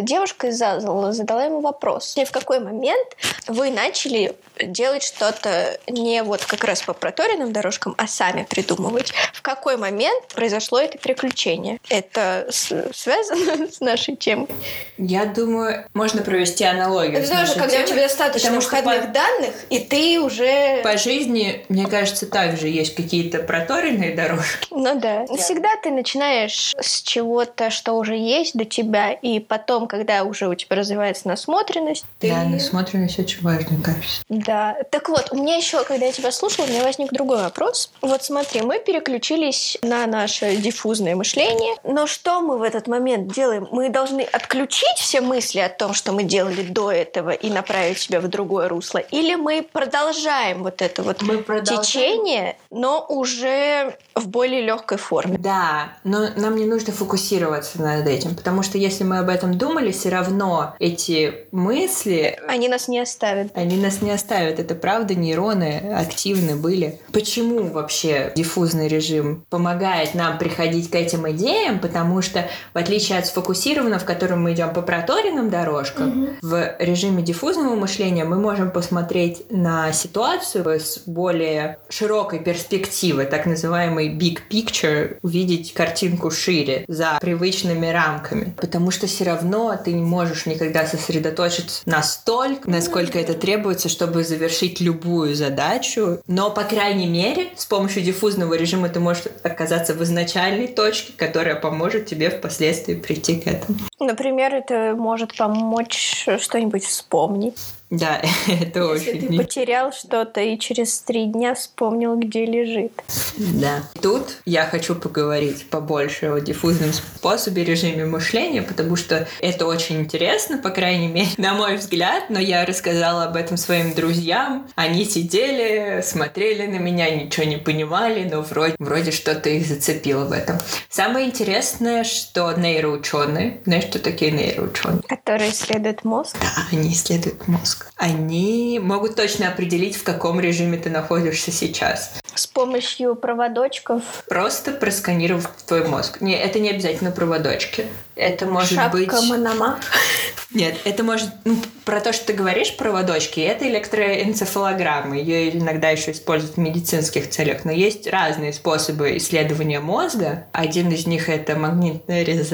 Девушка 0.00 0.48
из 0.48 0.58
задала 0.58 1.44
ему 1.44 1.60
вопрос. 1.60 2.16
И 2.16 2.24
в 2.24 2.30
какой 2.30 2.60
момент 2.60 3.06
вы 3.46 3.70
начали 3.70 4.34
делать 4.62 5.02
что-то 5.02 5.78
не 5.88 6.22
вот 6.22 6.44
как 6.44 6.64
раз 6.64 6.82
по 6.82 6.92
проторенным 6.94 7.52
дорожкам, 7.52 7.94
а 7.98 8.06
сами 8.06 8.46
придумывать? 8.48 9.12
В 9.32 9.42
какой 9.42 9.76
момент 9.76 10.26
произошло 10.34 10.80
это 10.80 10.98
приключение? 10.98 11.78
Это 11.88 12.46
с- 12.50 12.90
связано 12.94 13.68
с 13.72 13.80
нашей 13.80 14.16
темой? 14.16 14.48
Я 14.96 15.26
думаю, 15.26 15.86
можно 15.94 16.22
провести 16.22 16.64
аналогию. 16.64 17.18
Это 17.18 17.28
тоже, 17.30 17.52
когда 17.54 17.66
у 17.66 17.70
темой, 17.70 17.86
тебя 17.86 18.02
достаточно 18.02 18.60
входных 18.60 19.06
по- 19.06 19.12
данных, 19.12 19.54
и 19.70 19.78
ты 19.80 20.20
уже... 20.20 20.82
По 20.82 20.96
жизни, 20.96 21.64
мне 21.68 21.86
кажется, 21.86 22.26
также 22.26 22.68
есть 22.68 22.94
какие-то 22.94 23.38
проторенные 23.40 24.14
дорожки. 24.14 24.68
Ну 24.70 24.98
да. 24.98 25.26
Всегда 25.36 25.76
ты 25.82 25.90
начинаешь 25.90 26.74
с 26.80 27.02
чего-то, 27.02 27.70
что 27.70 27.97
уже 27.98 28.16
есть 28.16 28.56
до 28.56 28.64
тебя, 28.64 29.12
и 29.12 29.40
потом, 29.40 29.86
когда 29.86 30.24
уже 30.24 30.48
у 30.48 30.54
тебя 30.54 30.76
развивается 30.76 31.28
насмотренность, 31.28 32.04
ты... 32.18 32.30
Да, 32.30 32.44
насмотренность 32.44 33.18
очень 33.18 33.42
важно, 33.42 33.80
кажется. 33.82 34.22
Да. 34.28 34.76
Так 34.90 35.08
вот, 35.08 35.28
у 35.32 35.36
меня 35.36 35.56
еще, 35.56 35.84
когда 35.84 36.06
я 36.06 36.12
тебя 36.12 36.32
слушала, 36.32 36.66
у 36.66 36.68
меня 36.68 36.82
возник 36.82 37.12
другой 37.12 37.42
вопрос. 37.42 37.90
Вот 38.00 38.22
смотри, 38.22 38.62
мы 38.62 38.78
переключились 38.78 39.78
на 39.82 40.06
наше 40.06 40.56
диффузное 40.56 41.14
мышление, 41.16 41.76
но 41.84 42.06
что 42.06 42.40
мы 42.40 42.58
в 42.58 42.62
этот 42.62 42.86
момент 42.86 43.32
делаем? 43.32 43.68
Мы 43.70 43.90
должны 43.90 44.22
отключить 44.22 44.96
все 44.96 45.20
мысли 45.20 45.60
о 45.60 45.68
том, 45.68 45.94
что 45.94 46.12
мы 46.12 46.24
делали 46.24 46.62
до 46.62 46.90
этого, 46.90 47.30
и 47.30 47.50
направить 47.50 47.98
себя 47.98 48.20
в 48.20 48.28
другое 48.28 48.68
русло? 48.68 48.98
Или 48.98 49.34
мы 49.34 49.66
продолжаем 49.70 50.62
вот 50.62 50.82
это 50.82 51.02
вот 51.02 51.22
Мы 51.22 51.38
продолжаем. 51.38 51.82
течение, 51.82 52.56
но 52.70 53.04
уже 53.08 53.96
в 54.14 54.28
более 54.28 54.62
легкой 54.62 54.98
форме? 54.98 55.38
Да, 55.38 55.96
но 56.04 56.28
нам 56.36 56.56
не 56.56 56.64
нужно 56.64 56.92
фокусироваться 56.92 57.77
над 57.78 58.06
этим, 58.06 58.34
потому 58.34 58.62
что 58.62 58.78
если 58.78 59.04
мы 59.04 59.18
об 59.18 59.28
этом 59.28 59.56
думали, 59.56 59.90
все 59.92 60.08
равно 60.08 60.74
эти 60.78 61.46
мысли, 61.52 62.38
Они 62.46 62.68
нас 62.68 62.88
не 62.88 63.00
оставят. 63.00 63.50
они 63.54 63.76
нас 63.76 64.02
не 64.02 64.10
оставят. 64.10 64.58
Это 64.58 64.74
правда, 64.74 65.14
нейроны 65.14 65.94
активны 65.96 66.56
были. 66.56 67.00
Почему 67.12 67.64
вообще 67.64 68.32
диффузный 68.34 68.88
режим 68.88 69.44
помогает 69.50 70.14
нам 70.14 70.38
приходить 70.38 70.90
к 70.90 70.94
этим 70.94 71.28
идеям? 71.30 71.78
Потому 71.80 72.22
что, 72.22 72.48
в 72.74 72.78
отличие 72.78 73.18
от 73.18 73.26
сфокусированного, 73.26 74.00
в 74.00 74.04
котором 74.04 74.42
мы 74.42 74.52
идем 74.52 74.72
по 74.72 74.82
проторенным 74.82 75.50
дорожкам, 75.50 76.30
в 76.42 76.76
режиме 76.78 77.22
диффузного 77.22 77.74
мышления 77.74 78.24
мы 78.24 78.38
можем 78.38 78.70
посмотреть 78.70 79.44
на 79.50 79.92
ситуацию 79.92 80.66
с 80.66 80.98
более 81.06 81.78
широкой 81.88 82.38
перспективы, 82.40 83.24
так 83.24 83.46
называемый 83.46 84.08
big 84.08 84.38
picture, 84.50 85.18
увидеть 85.22 85.72
картинку 85.74 86.30
шире 86.30 86.84
за 86.88 87.18
привычным 87.20 87.67
ограниченными 87.68 87.86
рамками, 87.86 88.54
потому 88.56 88.90
что 88.90 89.06
все 89.06 89.24
равно 89.24 89.78
ты 89.82 89.92
не 89.92 90.02
можешь 90.02 90.46
никогда 90.46 90.86
сосредоточиться 90.86 91.82
настолько, 91.86 92.68
насколько 92.68 93.18
это 93.18 93.34
требуется, 93.34 93.88
чтобы 93.88 94.24
завершить 94.24 94.80
любую 94.80 95.34
задачу. 95.34 96.20
Но, 96.26 96.50
по 96.50 96.64
крайней 96.64 97.06
мере, 97.06 97.48
с 97.56 97.66
помощью 97.66 98.02
диффузного 98.02 98.54
режима 98.54 98.88
ты 98.88 99.00
можешь 99.00 99.24
оказаться 99.42 99.94
в 99.94 100.02
изначальной 100.02 100.68
точке, 100.68 101.12
которая 101.16 101.56
поможет 101.56 102.06
тебе 102.06 102.30
впоследствии 102.30 102.94
прийти 102.94 103.36
к 103.40 103.46
этому. 103.46 103.78
Например, 104.00 104.54
это 104.54 104.94
может 104.96 105.36
помочь 105.36 106.26
что-нибудь 106.38 106.84
вспомнить. 106.84 107.56
Да, 107.90 108.20
это 108.48 108.80
Если 108.92 109.10
очень... 109.12 109.28
ты 109.28 109.36
потерял 109.36 109.92
что-то 109.92 110.40
и 110.40 110.58
через 110.58 110.98
три 111.00 111.26
дня 111.26 111.54
вспомнил, 111.54 112.16
где 112.16 112.44
лежит. 112.44 112.92
Да. 113.36 113.82
Тут 114.02 114.38
я 114.44 114.66
хочу 114.66 114.94
поговорить 114.94 115.68
побольше 115.70 116.26
о 116.26 116.38
диффузном 116.40 116.92
способе 116.92 117.64
режиме 117.64 118.04
мышления, 118.04 118.62
потому 118.62 118.96
что 118.96 119.26
это 119.40 119.66
очень 119.66 120.00
интересно, 120.00 120.58
по 120.58 120.70
крайней 120.70 121.08
мере, 121.08 121.28
на 121.38 121.54
мой 121.54 121.76
взгляд, 121.76 122.24
но 122.28 122.38
я 122.38 122.66
рассказала 122.66 123.24
об 123.24 123.36
этом 123.36 123.56
своим 123.56 123.94
друзьям. 123.94 124.68
Они 124.74 125.04
сидели, 125.04 126.02
смотрели 126.04 126.66
на 126.66 126.78
меня, 126.78 127.10
ничего 127.10 127.46
не 127.46 127.56
понимали, 127.56 128.28
но 128.28 128.42
вроде, 128.42 128.74
вроде 128.78 129.12
что-то 129.12 129.48
их 129.48 129.66
зацепило 129.66 130.24
в 130.24 130.32
этом. 130.32 130.58
Самое 130.90 131.26
интересное, 131.26 132.04
что 132.04 132.52
нейроученые, 132.52 133.60
знаешь, 133.64 133.84
что 133.84 133.98
такие 133.98 134.30
нейроученые? 134.30 135.00
Которые 135.08 135.50
исследуют 135.52 136.04
мозг. 136.04 136.36
Да, 136.40 136.66
они 136.70 136.92
исследуют 136.92 137.48
мозг. 137.48 137.77
Они 137.96 138.80
могут 138.82 139.16
точно 139.16 139.48
определить, 139.48 139.96
в 139.96 140.04
каком 140.04 140.40
режиме 140.40 140.78
ты 140.78 140.90
находишься 140.90 141.50
сейчас. 141.50 142.12
С 142.34 142.46
помощью 142.46 143.16
проводочков. 143.16 144.02
Просто 144.28 144.72
просканировав 144.72 145.50
твой 145.66 145.86
мозг. 145.88 146.20
Не, 146.20 146.36
это 146.36 146.60
не 146.60 146.70
обязательно 146.70 147.10
проводочки. 147.10 147.86
Это 148.14 148.46
может 148.46 148.74
Шапка 148.74 148.96
быть... 148.96 149.12
Монома. 149.12 149.80
Нет, 150.52 150.76
это 150.84 151.02
может... 151.02 151.30
Ну, 151.44 151.56
про 151.84 152.00
то, 152.00 152.12
что 152.12 152.26
ты 152.26 152.32
говоришь, 152.32 152.76
проводочки, 152.76 153.40
это 153.40 153.68
электроэнцефалограмма. 153.68 155.18
Ее 155.18 155.56
иногда 155.58 155.90
еще 155.90 156.12
используют 156.12 156.54
в 156.54 156.60
медицинских 156.60 157.28
целях. 157.28 157.64
Но 157.64 157.72
есть 157.72 158.06
разные 158.06 158.52
способы 158.52 159.16
исследования 159.16 159.80
мозга. 159.80 160.46
Один 160.52 160.90
из 160.92 161.06
них 161.06 161.28
это 161.28 161.56
магнитный 161.56 162.22
рез... 162.22 162.52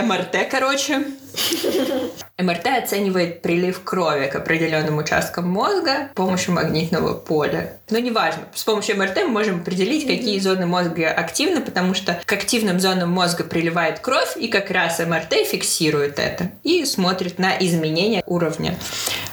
МРТ, 0.00 0.48
короче. 0.48 1.04
МРТ 2.38 2.66
оценивает 2.84 3.42
прилив 3.42 3.82
крови 3.82 4.26
к 4.26 4.36
определенным 4.36 4.98
участкам 4.98 5.48
мозга 5.48 6.08
с 6.12 6.14
помощью 6.14 6.54
магнитного 6.54 7.14
поля. 7.14 7.78
Но 7.90 7.98
неважно, 7.98 8.42
с 8.54 8.62
помощью 8.62 8.96
МРТ 8.96 9.24
мы 9.24 9.28
можем 9.28 9.60
определить, 9.60 10.06
какие 10.06 10.38
зоны 10.38 10.66
мозга 10.66 11.10
активны, 11.10 11.60
потому 11.60 11.94
что 11.94 12.20
к 12.24 12.32
активным 12.32 12.78
зонам 12.78 13.10
мозга 13.10 13.42
приливает 13.42 13.98
кровь, 13.98 14.36
и 14.36 14.46
как 14.46 14.70
раз 14.70 15.00
МРТ 15.00 15.34
фиксирует 15.46 16.20
это 16.20 16.52
и 16.62 16.84
смотрит 16.84 17.40
на 17.40 17.58
изменения 17.58 18.22
уровня 18.24 18.76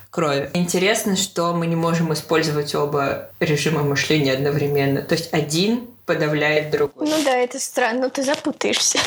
крови. 0.09 0.49
Интересно, 0.53 1.15
что 1.15 1.53
мы 1.53 1.67
не 1.67 1.75
можем 1.75 2.11
использовать 2.11 2.73
оба 2.73 3.29
режима 3.39 3.83
мышления 3.83 4.33
одновременно. 4.33 5.01
То 5.01 5.13
есть 5.13 5.31
один 5.31 5.87
подавляет 6.05 6.71
другой. 6.71 7.07
Ну 7.07 7.23
да, 7.23 7.35
это 7.35 7.59
странно, 7.59 8.01
но 8.01 8.09
ты 8.09 8.23
запутаешься. 8.23 8.97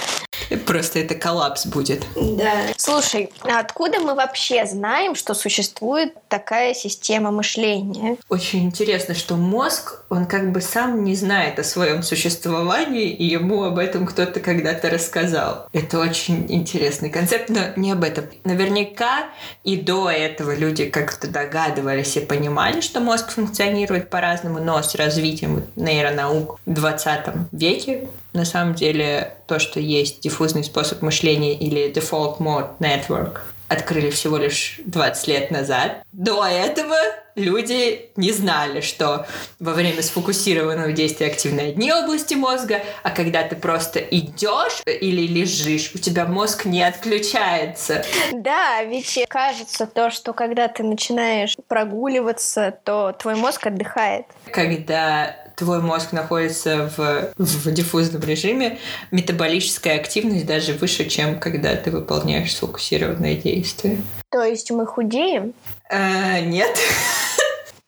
Просто 0.66 0.98
это 0.98 1.14
коллапс 1.14 1.66
будет. 1.66 2.04
Да. 2.14 2.68
Слушай, 2.76 3.30
а 3.42 3.60
откуда 3.60 4.00
мы 4.00 4.14
вообще 4.14 4.66
знаем, 4.66 5.14
что 5.14 5.34
существует 5.34 6.14
такая 6.28 6.74
система 6.74 7.30
мышления? 7.30 8.16
Очень 8.28 8.64
интересно, 8.64 9.14
что 9.14 9.36
мозг, 9.36 10.02
он 10.08 10.26
как 10.26 10.52
бы 10.52 10.60
сам 10.60 11.04
не 11.04 11.14
знает 11.14 11.58
о 11.58 11.64
своем 11.64 12.02
существовании, 12.02 13.10
и 13.10 13.24
ему 13.24 13.64
об 13.64 13.78
этом 13.78 14.06
кто-то 14.06 14.40
когда-то 14.40 14.90
рассказал. 14.90 15.68
Это 15.72 15.98
очень 15.98 16.46
интересный 16.48 17.10
концепт, 17.10 17.48
но 17.48 17.60
не 17.76 17.92
об 17.92 18.04
этом. 18.04 18.24
Наверняка 18.44 19.28
и 19.64 19.76
до 19.76 20.10
этого 20.10 20.54
люди 20.54 20.86
как-то 20.86 21.28
догадывались 21.28 22.16
и 22.16 22.20
понимали, 22.20 22.80
что 22.80 23.00
мозг 23.00 23.30
функционирует 23.30 24.10
по-разному, 24.10 24.58
но 24.58 24.82
с 24.82 24.94
развитием 24.94 25.64
нейронаук 25.76 26.58
в 26.64 26.72
20 26.72 27.26
веке 27.52 28.08
на 28.32 28.44
самом 28.44 28.74
деле 28.74 29.34
то, 29.46 29.58
что 29.58 29.80
есть 29.80 30.20
диффузный 30.20 30.64
способ 30.64 31.02
мышления 31.02 31.54
или 31.54 31.92
default 31.92 32.38
mode 32.38 32.70
network, 32.78 33.38
открыли 33.68 34.10
всего 34.10 34.36
лишь 34.36 34.80
20 34.84 35.28
лет 35.28 35.50
назад. 35.50 36.02
До 36.12 36.44
этого 36.44 36.96
люди 37.34 38.10
не 38.16 38.32
знали, 38.32 38.80
что 38.80 39.26
во 39.60 39.72
время 39.72 40.02
сфокусированного 40.02 40.92
действия 40.92 41.28
активны 41.28 41.60
одни 41.60 41.92
области 41.92 42.34
мозга, 42.34 42.82
а 43.02 43.10
когда 43.10 43.42
ты 43.42 43.56
просто 43.56 44.00
идешь 44.00 44.82
или 44.86 45.26
лежишь, 45.26 45.92
у 45.94 45.98
тебя 45.98 46.24
мозг 46.26 46.64
не 46.64 46.82
отключается. 46.82 48.04
Да, 48.32 48.82
ведь 48.82 49.18
кажется 49.28 49.86
то, 49.86 50.10
что 50.10 50.32
когда 50.32 50.68
ты 50.68 50.82
начинаешь 50.82 51.56
прогуливаться, 51.68 52.78
то 52.84 53.12
твой 53.12 53.36
мозг 53.36 53.66
отдыхает. 53.66 54.26
Когда 54.52 55.36
твой 55.58 55.80
мозг 55.80 56.12
находится 56.12 56.90
в, 56.96 57.32
в 57.36 57.72
диффузном 57.72 58.22
режиме, 58.22 58.78
метаболическая 59.10 59.96
активность 59.96 60.46
даже 60.46 60.72
выше, 60.72 61.06
чем 61.08 61.40
когда 61.40 61.74
ты 61.74 61.90
выполняешь 61.90 62.54
сфокусированное 62.54 63.34
действие. 63.34 64.00
То 64.30 64.44
есть 64.44 64.70
мы 64.70 64.86
худеем? 64.86 65.52
А, 65.90 66.40
нет. 66.40 66.78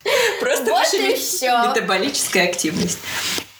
Просто 0.41 0.71
Вот 0.71 0.93
выше 0.93 1.45
метаболическая 1.69 2.49
активность. 2.49 2.99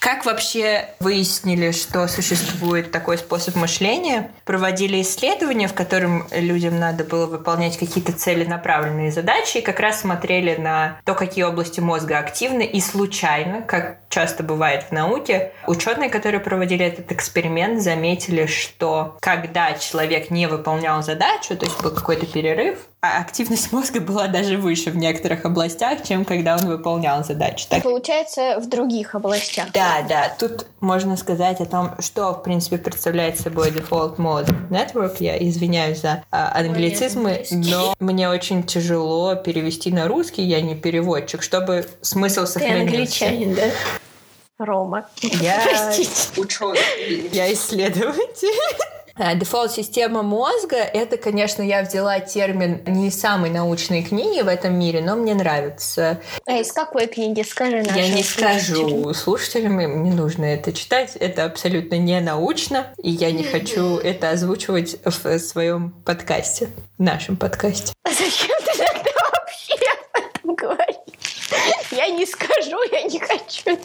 Как 0.01 0.25
вообще 0.25 0.89
выяснили, 0.99 1.69
что 1.69 2.07
существует 2.07 2.91
такой 2.91 3.19
способ 3.19 3.55
мышления? 3.55 4.31
Проводили 4.45 4.99
исследования, 4.99 5.67
в 5.67 5.75
котором 5.75 6.25
людям 6.31 6.79
надо 6.79 7.03
было 7.03 7.27
выполнять 7.27 7.77
какие-то 7.77 8.11
целенаправленные 8.11 9.11
задачи, 9.11 9.59
и 9.59 9.61
как 9.61 9.79
раз 9.79 10.01
смотрели 10.01 10.55
на 10.55 10.97
то, 11.05 11.13
какие 11.13 11.43
области 11.43 11.81
мозга 11.81 12.17
активны, 12.17 12.63
и 12.63 12.81
случайно, 12.81 13.61
как 13.61 13.99
часто 14.09 14.41
бывает 14.41 14.85
в 14.89 14.91
науке, 14.91 15.51
ученые, 15.67 16.09
которые 16.09 16.41
проводили 16.41 16.83
этот 16.83 17.11
эксперимент, 17.11 17.79
заметили, 17.79 18.47
что 18.47 19.17
когда 19.21 19.73
человек 19.73 20.31
не 20.31 20.47
выполнял 20.47 21.03
задачу, 21.03 21.55
то 21.55 21.67
есть 21.67 21.79
был 21.79 21.91
какой-то 21.91 22.25
перерыв, 22.25 22.79
активность 23.01 23.71
мозга 23.71 23.99
была 23.99 24.27
даже 24.27 24.57
выше 24.57 24.91
в 24.91 24.97
некоторых 24.97 25.45
областях, 25.45 26.03
чем 26.03 26.23
когда 26.23 26.55
он 26.55 26.67
выполнял 26.67 27.23
задачу. 27.23 27.65
Так 27.69 27.83
Получается, 27.83 28.59
в 28.59 28.69
других 28.69 29.15
областях. 29.15 29.71
да, 29.73 30.03
да, 30.07 30.31
тут 30.37 30.67
можно 30.79 31.17
сказать 31.17 31.59
о 31.61 31.65
том, 31.65 31.91
что, 31.99 32.33
в 32.33 32.43
принципе, 32.43 32.77
представляет 32.77 33.39
собой 33.39 33.71
Default 33.71 34.17
Mode 34.17 34.69
Network. 34.69 35.17
Я 35.19 35.37
извиняюсь 35.37 36.01
за 36.01 36.23
а, 36.31 36.51
англицизмы, 36.59 37.43
но 37.51 37.95
мне 37.99 38.29
очень 38.29 38.63
тяжело 38.63 39.35
перевести 39.35 39.91
на 39.91 40.07
русский, 40.07 40.43
я 40.43 40.61
не 40.61 40.75
переводчик, 40.75 41.41
чтобы 41.41 41.85
смысл 42.01 42.41
Ты 42.41 42.47
сохранился. 42.47 42.81
англичанин, 42.85 43.55
да? 43.55 43.63
Рома. 44.59 45.07
Я 45.21 45.59
Простите. 45.63 46.39
ученый, 46.39 47.29
я 47.31 47.51
исследователь. 47.51 48.49
А, 49.23 49.35
Дефолт-система 49.35 50.23
мозга— 50.23 50.77
это, 50.93 51.15
конечно, 51.15 51.61
я 51.61 51.83
взяла 51.83 52.19
термин 52.19 52.81
не 52.87 53.09
из 53.09 53.19
самой 53.21 53.51
научной 53.51 54.01
книги 54.01 54.41
в 54.41 54.47
этом 54.47 54.73
мире, 54.73 54.99
но 54.99 55.15
мне 55.15 55.35
нравится. 55.35 56.19
А 56.47 56.53
из 56.53 56.71
какой 56.71 57.05
книги? 57.05 57.43
Скажи 57.43 57.83
нашим 57.83 57.95
Я 57.95 58.09
не 58.09 58.23
скажу 58.23 59.13
слушателям, 59.13 59.79
им 59.79 60.03
не 60.03 60.09
нужно 60.09 60.45
это 60.45 60.73
читать. 60.73 61.15
Это 61.17 61.45
абсолютно 61.45 61.99
не 61.99 62.19
научно, 62.19 62.87
и 62.97 63.11
я 63.11 63.31
не 63.31 63.43
хочу 63.43 63.97
это 63.97 64.31
озвучивать 64.31 64.97
в 65.05 65.37
своем 65.37 65.91
подкасте, 66.03 66.69
нашем 66.97 67.37
подкасте. 67.37 67.93
Зачем 68.03 68.57
ты 68.65 68.75
тогда 68.75 69.11
вообще 69.33 69.75
об 70.15 70.23
этом 70.23 70.55
говоришь? 70.55 70.95
Я 71.91 72.07
не 72.09 72.25
скажу, 72.25 72.77
я 72.91 73.03
не 73.03 73.19
хочу. 73.19 73.79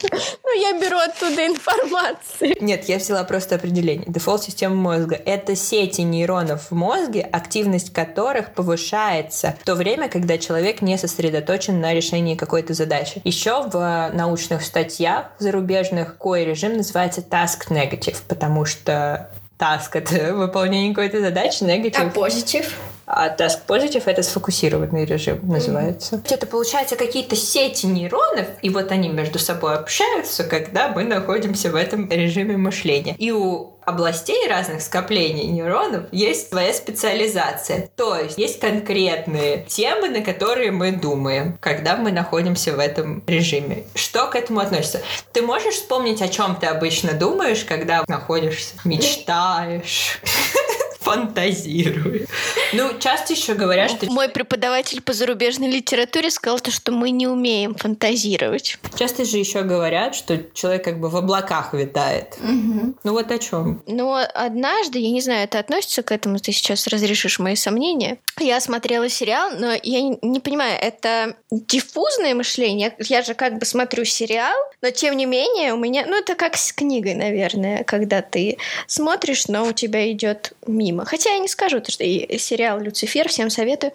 Ну, 0.44 0.60
я 0.60 0.78
беру 0.78 0.98
оттуда 0.98 1.46
информацию. 1.46 2.56
Нет, 2.60 2.84
я 2.84 2.98
взяла 2.98 3.24
просто 3.24 3.54
определение. 3.56 4.04
Дефолт 4.06 4.42
системы 4.44 4.76
мозга— 4.76 5.16
это 5.24 5.56
сети 5.56 6.02
нейронов 6.02 6.70
в 6.70 6.74
мозге, 6.74 7.22
активность 7.22 7.92
которых 7.92 8.52
повышается 8.52 9.56
в 9.60 9.64
то 9.64 9.74
время, 9.74 10.08
когда 10.08 10.38
человек 10.38 10.82
не 10.82 10.98
сосредоточен 10.98 11.80
на 11.80 11.94
решении 11.94 12.34
какой-то 12.34 12.74
задачи. 12.74 13.20
Еще 13.24 13.62
в 13.62 14.10
научных 14.12 14.62
статьях 14.62 15.26
зарубежных 15.38 16.18
такой 16.26 16.44
режим 16.44 16.76
называется 16.76 17.20
task 17.20 17.68
negative, 17.70 18.16
потому 18.26 18.64
что 18.64 19.30
task— 19.60 19.90
это 19.92 20.34
выполнение 20.34 20.92
какой-то 20.92 21.20
задачи, 21.20 21.62
negative 21.62 22.10
позитив? 22.10 22.74
А 23.06 23.28
task 23.28 23.60
positive 23.68 24.02
это 24.06 24.22
сфокусированный 24.22 25.04
режим 25.04 25.40
называется. 25.42 26.20
Это 26.28 26.46
получается 26.46 26.96
какие-то 26.96 27.36
сети 27.36 27.86
нейронов, 27.86 28.48
и 28.62 28.68
вот 28.68 28.90
они 28.90 29.08
между 29.08 29.38
собой 29.38 29.76
общаются, 29.76 30.42
когда 30.42 30.88
мы 30.88 31.04
находимся 31.04 31.70
в 31.70 31.76
этом 31.76 32.10
режиме 32.10 32.56
мышления. 32.56 33.14
И 33.18 33.30
у 33.30 33.76
областей 33.84 34.48
разных 34.48 34.82
скоплений 34.82 35.46
нейронов 35.46 36.06
есть 36.10 36.48
своя 36.48 36.74
специализация. 36.74 37.88
То 37.94 38.16
есть 38.16 38.36
есть 38.36 38.58
конкретные 38.58 39.64
темы, 39.68 40.08
на 40.08 40.22
которые 40.22 40.72
мы 40.72 40.90
думаем, 40.90 41.56
когда 41.60 41.96
мы 41.96 42.10
находимся 42.10 42.72
в 42.72 42.80
этом 42.80 43.22
режиме. 43.28 43.84
Что 43.94 44.26
к 44.26 44.34
этому 44.34 44.58
относится? 44.58 45.00
Ты 45.32 45.42
можешь 45.42 45.76
вспомнить, 45.76 46.20
о 46.20 46.28
чем 46.28 46.56
ты 46.56 46.66
обычно 46.66 47.12
думаешь, 47.12 47.64
когда 47.64 48.02
находишься, 48.08 48.74
мечтаешь? 48.84 50.20
Фантазирую. 51.06 52.26
Ну, 52.72 52.98
часто 52.98 53.32
еще 53.32 53.54
говорят, 53.54 53.92
что... 53.92 54.06
Мой 54.06 54.28
преподаватель 54.28 55.00
по 55.00 55.12
зарубежной 55.12 55.70
литературе 55.70 56.30
сказал, 56.32 56.58
то, 56.58 56.72
что 56.72 56.90
мы 56.90 57.10
не 57.10 57.28
умеем 57.28 57.76
фантазировать. 57.76 58.78
Часто 58.98 59.24
же 59.24 59.36
еще 59.36 59.62
говорят, 59.62 60.16
что 60.16 60.42
человек 60.52 60.82
как 60.82 60.98
бы 60.98 61.08
в 61.08 61.16
облаках 61.16 61.74
витает. 61.74 62.36
Угу. 62.40 62.94
Ну 63.04 63.12
вот 63.12 63.30
о 63.30 63.38
чем. 63.38 63.82
Но 63.86 64.20
однажды, 64.34 64.98
я 64.98 65.10
не 65.12 65.20
знаю, 65.20 65.44
это 65.44 65.60
относится 65.60 66.02
к 66.02 66.10
этому, 66.10 66.38
ты 66.38 66.50
сейчас 66.50 66.88
разрешишь 66.88 67.38
мои 67.38 67.54
сомнения. 67.54 68.18
Я 68.40 68.60
смотрела 68.60 69.08
сериал, 69.08 69.52
но 69.56 69.74
я 69.82 70.00
не 70.02 70.40
понимаю, 70.40 70.76
это 70.80 71.36
диффузное 71.52 72.34
мышление? 72.34 72.96
Я 72.98 73.22
же 73.22 73.34
как 73.34 73.58
бы 73.58 73.64
смотрю 73.64 74.04
сериал, 74.04 74.56
но 74.82 74.90
тем 74.90 75.16
не 75.16 75.26
менее 75.26 75.72
у 75.72 75.76
меня... 75.76 76.04
Ну, 76.06 76.18
это 76.18 76.34
как 76.34 76.56
с 76.56 76.72
книгой, 76.72 77.14
наверное, 77.14 77.84
когда 77.84 78.22
ты 78.22 78.58
смотришь, 78.88 79.46
но 79.46 79.66
у 79.66 79.72
тебя 79.72 80.10
идет 80.10 80.52
мимо. 80.66 80.95
Хотя 81.04 81.30
я 81.30 81.38
не 81.38 81.48
скажу, 81.48 81.80
то, 81.80 81.90
что 81.90 82.04
и 82.04 82.38
сериал 82.38 82.80
«Люцифер», 82.80 83.28
всем 83.28 83.50
советую. 83.50 83.92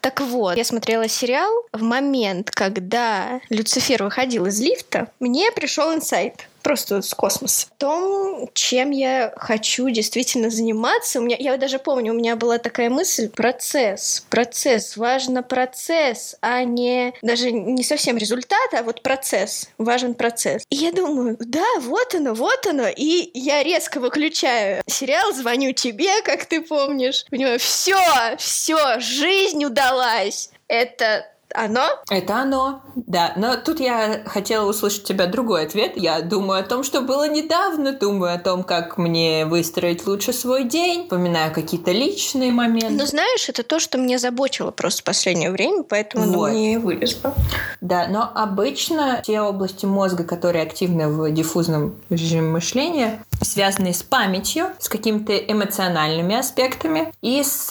Так 0.00 0.20
вот, 0.20 0.56
я 0.56 0.64
смотрела 0.64 1.08
сериал 1.08 1.50
в 1.72 1.82
момент, 1.82 2.50
когда 2.50 3.40
Люцифер 3.48 4.04
выходил 4.04 4.46
из 4.46 4.60
лифта, 4.60 5.08
мне 5.20 5.50
пришел 5.52 5.92
инсайт 5.92 6.48
просто 6.64 7.02
с 7.02 7.14
космоса. 7.14 7.66
В 7.66 7.78
том, 7.78 8.48
чем 8.54 8.90
я 8.90 9.32
хочу 9.36 9.88
действительно 9.90 10.50
заниматься. 10.50 11.20
У 11.20 11.22
меня, 11.22 11.36
я 11.38 11.56
даже 11.56 11.78
помню, 11.78 12.12
у 12.12 12.16
меня 12.16 12.34
была 12.34 12.58
такая 12.58 12.90
мысль 12.90 13.28
процесс. 13.28 14.26
Процесс. 14.30 14.96
Важно 14.96 15.42
процесс, 15.42 16.36
а 16.40 16.64
не 16.64 17.12
даже 17.22 17.52
не 17.52 17.84
совсем 17.84 18.16
результат, 18.16 18.72
а 18.72 18.82
вот 18.82 19.02
процесс. 19.02 19.68
Важен 19.78 20.14
процесс. 20.14 20.62
И 20.70 20.76
я 20.76 20.90
думаю, 20.90 21.36
да, 21.38 21.66
вот 21.80 22.14
оно, 22.14 22.34
вот 22.34 22.66
оно. 22.66 22.88
И 22.88 23.30
я 23.34 23.62
резко 23.62 24.00
выключаю 24.00 24.82
сериал, 24.86 25.32
звоню 25.34 25.72
тебе, 25.72 26.22
как 26.24 26.46
ты 26.46 26.62
помнишь. 26.62 27.26
Понимаю, 27.30 27.58
все, 27.58 27.98
все, 28.38 28.98
жизнь 29.00 29.64
удалась. 29.64 30.50
Это 30.66 31.26
оно? 31.54 31.88
Это 32.10 32.36
оно, 32.36 32.82
да. 32.96 33.32
Но 33.36 33.56
тут 33.56 33.80
я 33.80 34.22
хотела 34.26 34.68
услышать 34.68 35.02
от 35.02 35.06
тебя 35.06 35.26
другой 35.26 35.64
ответ. 35.64 35.92
Я 35.96 36.20
думаю 36.20 36.60
о 36.60 36.62
том, 36.64 36.82
что 36.82 37.00
было 37.00 37.28
недавно, 37.28 37.92
думаю 37.92 38.34
о 38.34 38.38
том, 38.38 38.64
как 38.64 38.98
мне 38.98 39.46
выстроить 39.46 40.06
лучше 40.06 40.32
свой 40.32 40.64
день, 40.64 41.04
вспоминаю 41.04 41.54
какие-то 41.54 41.92
личные 41.92 42.50
моменты. 42.50 42.94
Ну, 42.94 43.06
знаешь, 43.06 43.48
это 43.48 43.62
то, 43.62 43.78
что 43.78 43.98
меня 43.98 44.18
заботило 44.18 44.72
просто 44.72 45.02
в 45.02 45.04
последнее 45.04 45.50
время, 45.50 45.84
поэтому 45.84 46.24
вот. 46.24 46.46
оно 46.46 46.54
мне 46.54 46.78
вылезло. 46.78 47.34
Да, 47.80 48.06
но 48.08 48.30
обычно 48.34 49.22
те 49.24 49.40
области 49.40 49.86
мозга, 49.86 50.24
которые 50.24 50.62
активны 50.64 51.08
в 51.08 51.30
диффузном 51.30 51.94
режиме 52.10 52.48
мышления, 52.48 53.24
связанные 53.44 53.94
с 53.94 54.02
памятью, 54.02 54.66
с 54.78 54.88
какими-то 54.88 55.36
эмоциональными 55.36 56.34
аспектами 56.34 57.12
и 57.22 57.42
с 57.42 57.70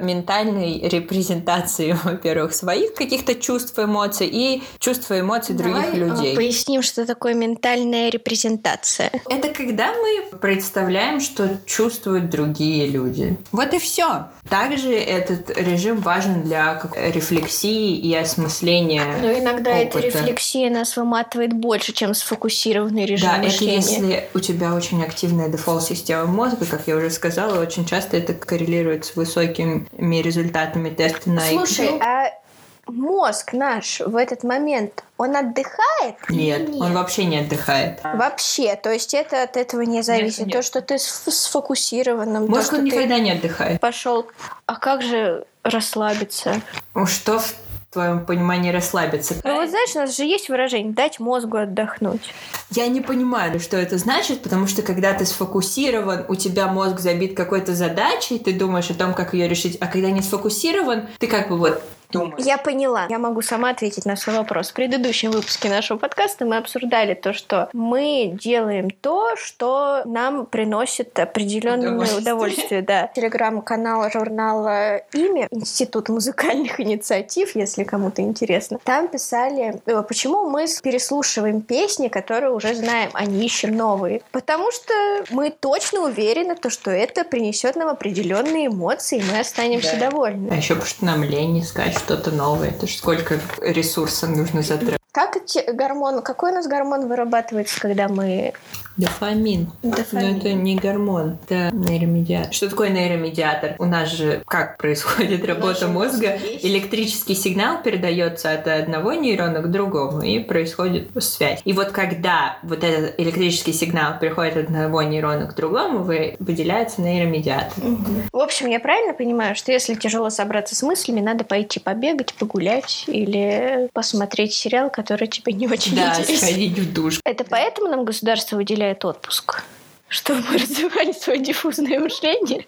ментальной 0.00 0.80
репрезентацией, 0.88 1.92
во-первых, 2.04 2.54
своих 2.54 2.94
каких-то 2.94 3.34
чувств, 3.34 3.78
эмоций 3.78 4.28
и 4.30 4.62
чувств 4.78 5.10
и 5.10 5.20
эмоций 5.20 5.54
Давай 5.54 5.72
других 5.72 5.94
людей. 5.94 6.36
Поясним, 6.36 6.82
что 6.82 7.06
такое 7.06 7.34
ментальная 7.34 8.10
репрезентация. 8.10 9.10
Это 9.28 9.48
когда 9.48 9.92
мы 9.92 10.38
представляем, 10.38 11.20
что 11.20 11.58
чувствуют 11.66 12.30
другие 12.30 12.86
люди. 12.86 13.36
Вот 13.52 13.72
и 13.74 13.78
все. 13.78 14.26
Также 14.48 14.92
этот 14.92 15.50
режим 15.56 16.00
важен 16.00 16.42
для 16.42 16.82
рефлексии 16.94 17.96
и 17.96 18.14
осмысления. 18.14 19.04
Но 19.20 19.32
иногда 19.32 19.70
опыта. 19.72 19.98
эта 19.98 20.06
рефлексия 20.06 20.70
нас 20.70 20.96
выматывает 20.96 21.52
больше, 21.52 21.92
чем 21.92 22.14
сфокусированный 22.14 23.06
режим 23.06 23.28
да, 23.28 23.38
мышления. 23.38 23.78
это 23.78 23.90
если 23.90 24.28
у 24.34 24.38
тебя 24.40 24.74
очень 24.74 25.02
активная 25.12 25.48
дефолт-система 25.48 26.24
мозга, 26.26 26.66
как 26.66 26.86
я 26.86 26.96
уже 26.96 27.10
сказала, 27.10 27.60
очень 27.60 27.84
часто 27.84 28.16
это 28.16 28.32
коррелирует 28.32 29.04
с 29.04 29.14
высокими 29.14 30.16
результатами 30.16 30.90
теста 30.90 31.30
на 31.30 31.42
Слушай, 31.42 31.88
IQ. 31.88 32.02
а 32.02 32.42
мозг 32.86 33.52
наш 33.52 34.00
в 34.00 34.16
этот 34.16 34.42
момент, 34.42 35.04
он 35.18 35.36
отдыхает? 35.36 36.16
Нет, 36.28 36.68
нет, 36.68 36.80
он 36.80 36.94
вообще 36.94 37.24
не 37.26 37.38
отдыхает. 37.38 38.00
Вообще, 38.02 38.74
то 38.76 38.90
есть 38.90 39.14
это 39.14 39.42
от 39.42 39.56
этого 39.56 39.82
не 39.82 40.02
зависит. 40.02 40.40
Нет, 40.40 40.46
нет. 40.48 40.56
То, 40.56 40.62
что 40.62 40.80
ты 40.80 40.98
сфокусированным. 40.98 42.46
Мозг 42.46 42.70
то, 42.70 42.76
он 42.76 42.84
никогда 42.84 43.18
не 43.18 43.32
отдыхает. 43.32 43.80
Пошел. 43.80 44.26
А 44.66 44.76
как 44.76 45.02
же 45.02 45.44
расслабиться? 45.62 46.60
Что 47.06 47.38
в 47.38 47.54
твоем 47.92 48.24
понимании 48.24 48.70
расслабиться. 48.70 49.34
Ну 49.44 49.54
вот 49.54 49.68
знаешь, 49.68 49.94
у 49.94 49.98
нас 49.98 50.16
же 50.16 50.24
есть 50.24 50.48
выражение 50.48 50.92
«дать 50.92 51.20
мозгу 51.20 51.58
отдохнуть». 51.58 52.32
Я 52.70 52.86
не 52.88 53.00
понимаю, 53.00 53.60
что 53.60 53.76
это 53.76 53.98
значит, 53.98 54.42
потому 54.42 54.66
что 54.66 54.82
когда 54.82 55.12
ты 55.12 55.26
сфокусирован, 55.26 56.24
у 56.28 56.34
тебя 56.34 56.68
мозг 56.68 57.00
забит 57.00 57.36
какой-то 57.36 57.74
задачей, 57.74 58.38
ты 58.38 58.52
думаешь 58.54 58.90
о 58.90 58.94
том, 58.94 59.12
как 59.12 59.34
ее 59.34 59.46
решить, 59.46 59.76
а 59.80 59.86
когда 59.86 60.10
не 60.10 60.22
сфокусирован, 60.22 61.08
ты 61.18 61.26
как 61.26 61.50
бы 61.50 61.58
вот 61.58 61.82
думаешь? 62.12 62.44
Я 62.44 62.58
поняла. 62.58 63.06
Я 63.08 63.18
могу 63.18 63.42
сама 63.42 63.70
ответить 63.70 64.04
на 64.04 64.16
свой 64.16 64.36
вопрос. 64.36 64.70
В 64.70 64.74
предыдущем 64.74 65.30
выпуске 65.30 65.68
нашего 65.68 65.98
подкаста 65.98 66.44
мы 66.44 66.58
обсуждали 66.58 67.14
то, 67.14 67.32
что 67.32 67.68
мы 67.72 68.30
делаем 68.34 68.90
то, 68.90 69.34
что 69.36 70.02
нам 70.04 70.46
приносит 70.46 71.18
определенное 71.18 71.88
удовольствие. 71.88 72.20
удовольствие 72.20 72.82
да. 72.82 73.10
Телеграм-канал 73.14 74.10
журнала 74.10 74.98
«Имя», 75.12 75.48
Институт 75.50 76.08
музыкальных 76.08 76.80
инициатив, 76.80 77.54
если 77.56 77.84
кому-то 77.84 78.22
интересно. 78.22 78.78
Там 78.84 79.08
писали, 79.08 79.80
э, 79.86 80.02
почему 80.02 80.48
мы 80.48 80.66
переслушиваем 80.82 81.62
песни, 81.62 82.08
которые 82.08 82.52
уже 82.52 82.74
знаем, 82.74 83.10
а 83.14 83.24
не 83.24 83.46
ищем 83.46 83.76
новые. 83.76 84.22
Потому 84.32 84.70
что 84.70 84.92
мы 85.30 85.50
точно 85.50 86.02
уверены, 86.02 86.54
то, 86.56 86.70
что 86.70 86.90
это 86.90 87.24
принесет 87.24 87.76
нам 87.76 87.88
определенные 87.88 88.66
эмоции, 88.66 89.18
и 89.18 89.22
мы 89.30 89.38
останемся 89.40 89.96
да. 89.96 90.10
довольны. 90.10 90.50
А 90.50 90.56
еще 90.56 90.74
потому 90.74 90.88
что 90.88 91.04
нам 91.04 91.24
лень 91.24 91.60
искать 91.60 92.01
что-то 92.04 92.30
новое. 92.30 92.68
Это 92.68 92.86
же 92.86 92.96
сколько 92.96 93.40
ресурсов 93.60 94.30
нужно 94.30 94.62
затратить. 94.62 95.01
Как 95.12 95.36
гормон, 95.74 96.22
какой 96.22 96.52
у 96.52 96.54
нас 96.54 96.66
гормон 96.66 97.06
вырабатывается, 97.06 97.78
когда 97.78 98.08
мы 98.08 98.54
Дофамин. 98.96 99.70
Дофамин. 99.82 100.32
Но 100.32 100.38
это 100.38 100.52
не 100.52 100.76
гормон, 100.76 101.38
это 101.44 101.74
нейромедиатор. 101.74 102.52
Что 102.52 102.68
такое 102.68 102.90
нейромедиатор? 102.90 103.76
У 103.78 103.84
нас 103.84 104.10
же 104.10 104.42
как 104.46 104.76
происходит 104.76 105.46
работа 105.46 105.88
мозга? 105.88 106.38
Электрический 106.62 107.34
сигнал 107.34 107.82
передается 107.82 108.52
от 108.52 108.66
одного 108.66 109.12
нейрона 109.12 109.60
к 109.60 109.70
другому, 109.70 110.22
и 110.22 110.38
происходит 110.40 111.10
связь. 111.22 111.60
И 111.64 111.72
вот 111.72 111.90
когда 111.90 112.58
вот 112.62 112.84
этот 112.84 113.18
электрический 113.18 113.72
сигнал 113.72 114.18
переходит 114.18 114.56
от 114.56 114.64
одного 114.64 115.02
нейрона 115.02 115.46
к 115.46 115.54
другому, 115.54 116.04
выделяется 116.04 117.00
нейромедиатор. 117.02 117.84
Угу. 117.84 118.12
В 118.32 118.38
общем, 118.38 118.68
я 118.68 118.80
правильно 118.80 119.14
понимаю, 119.14 119.56
что 119.56 119.72
если 119.72 119.94
тяжело 119.94 120.30
собраться 120.30 120.74
с 120.74 120.82
мыслями, 120.82 121.20
надо 121.20 121.44
пойти 121.44 121.80
побегать, 121.80 122.34
погулять 122.34 123.04
или 123.06 123.88
посмотреть 123.92 124.52
сериал, 124.52 124.90
который 124.90 125.01
тебе 125.26 125.52
не 125.52 125.66
очень 125.66 125.96
да, 125.96 126.10
интересен. 126.10 126.34
Да, 126.34 126.46
сходить 126.46 126.78
в 126.78 126.92
душ. 126.92 127.20
Это 127.24 127.44
поэтому 127.44 127.88
нам 127.88 128.04
государство 128.04 128.56
выделяет 128.56 128.72
выделяет 128.82 129.04
отпуск, 129.04 129.62
чтобы 130.08 130.42
мы 130.50 130.58
развивали 130.58 131.12
свое 131.12 131.38
диффузное 131.38 131.98
мышление? 132.00 132.66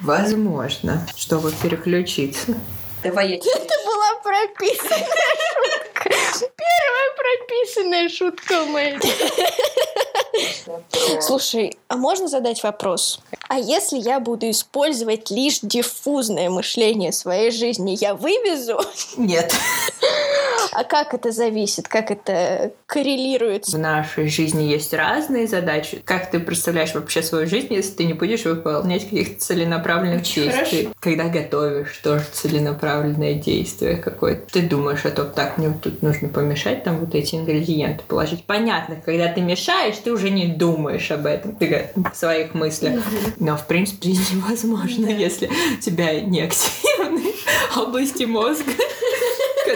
Возможно, 0.00 1.06
чтобы 1.16 1.52
переключиться. 1.62 2.54
Давай 3.02 3.32
я 3.32 3.38
тебе... 3.38 3.50
Это 3.52 3.74
была 3.84 4.14
прописанная 4.22 5.06
шутка. 5.54 6.10
Первая 6.56 7.10
прописанная 7.18 8.08
шутка 8.08 8.64
моя. 8.64 8.98
Слушай, 11.20 11.76
а 11.88 11.96
можно 11.96 12.28
задать 12.28 12.62
вопрос? 12.62 13.20
А 13.48 13.58
если 13.58 13.98
я 13.98 14.20
буду 14.20 14.50
использовать 14.50 15.30
лишь 15.30 15.60
диффузное 15.60 16.48
мышление 16.48 17.10
в 17.10 17.14
своей 17.14 17.50
жизни, 17.50 17.96
я 18.00 18.14
вывезу? 18.14 18.80
Нет. 19.18 19.54
А 20.74 20.84
как 20.84 21.14
это 21.14 21.30
зависит? 21.30 21.86
Как 21.86 22.10
это 22.10 22.72
коррелирует? 22.86 23.66
В 23.66 23.78
нашей 23.78 24.28
жизни 24.28 24.64
есть 24.64 24.92
разные 24.92 25.46
задачи. 25.46 26.02
Как 26.04 26.30
ты 26.30 26.40
представляешь 26.40 26.94
вообще 26.94 27.22
свою 27.22 27.46
жизнь, 27.46 27.72
если 27.72 27.92
ты 27.92 28.04
не 28.04 28.12
будешь 28.12 28.44
выполнять 28.44 29.04
каких-то 29.04 29.40
целенаправленных 29.40 30.22
Очень 30.22 30.44
действий? 30.44 30.78
Хорошо. 30.78 30.96
Когда 31.00 31.24
готовишь, 31.28 31.96
тоже 32.02 32.24
целенаправленное 32.32 33.34
действие 33.34 33.96
какое-то. 33.96 34.52
Ты 34.52 34.62
думаешь 34.62 35.04
о 35.04 35.10
том, 35.10 35.30
так, 35.30 35.58
мне 35.58 35.72
тут 35.80 36.02
нужно 36.02 36.28
помешать 36.28 36.82
там 36.82 36.98
вот 36.98 37.14
эти 37.14 37.36
ингредиенты 37.36 38.02
положить. 38.08 38.44
Понятно, 38.44 38.96
когда 38.96 39.28
ты 39.28 39.40
мешаешь, 39.40 39.96
ты 40.02 40.12
уже 40.12 40.30
не 40.30 40.46
думаешь 40.46 41.10
об 41.12 41.26
этом, 41.26 41.54
ты 41.54 41.90
в 41.94 42.16
своих 42.16 42.54
мыслях. 42.54 43.00
Но, 43.38 43.56
в 43.56 43.66
принципе, 43.66 44.08
невозможно, 44.32 45.06
если 45.06 45.46
у 45.46 45.80
тебя 45.80 46.20
не 46.20 46.42
активны 46.42 47.22
области 47.76 48.24
мозга 48.24 48.72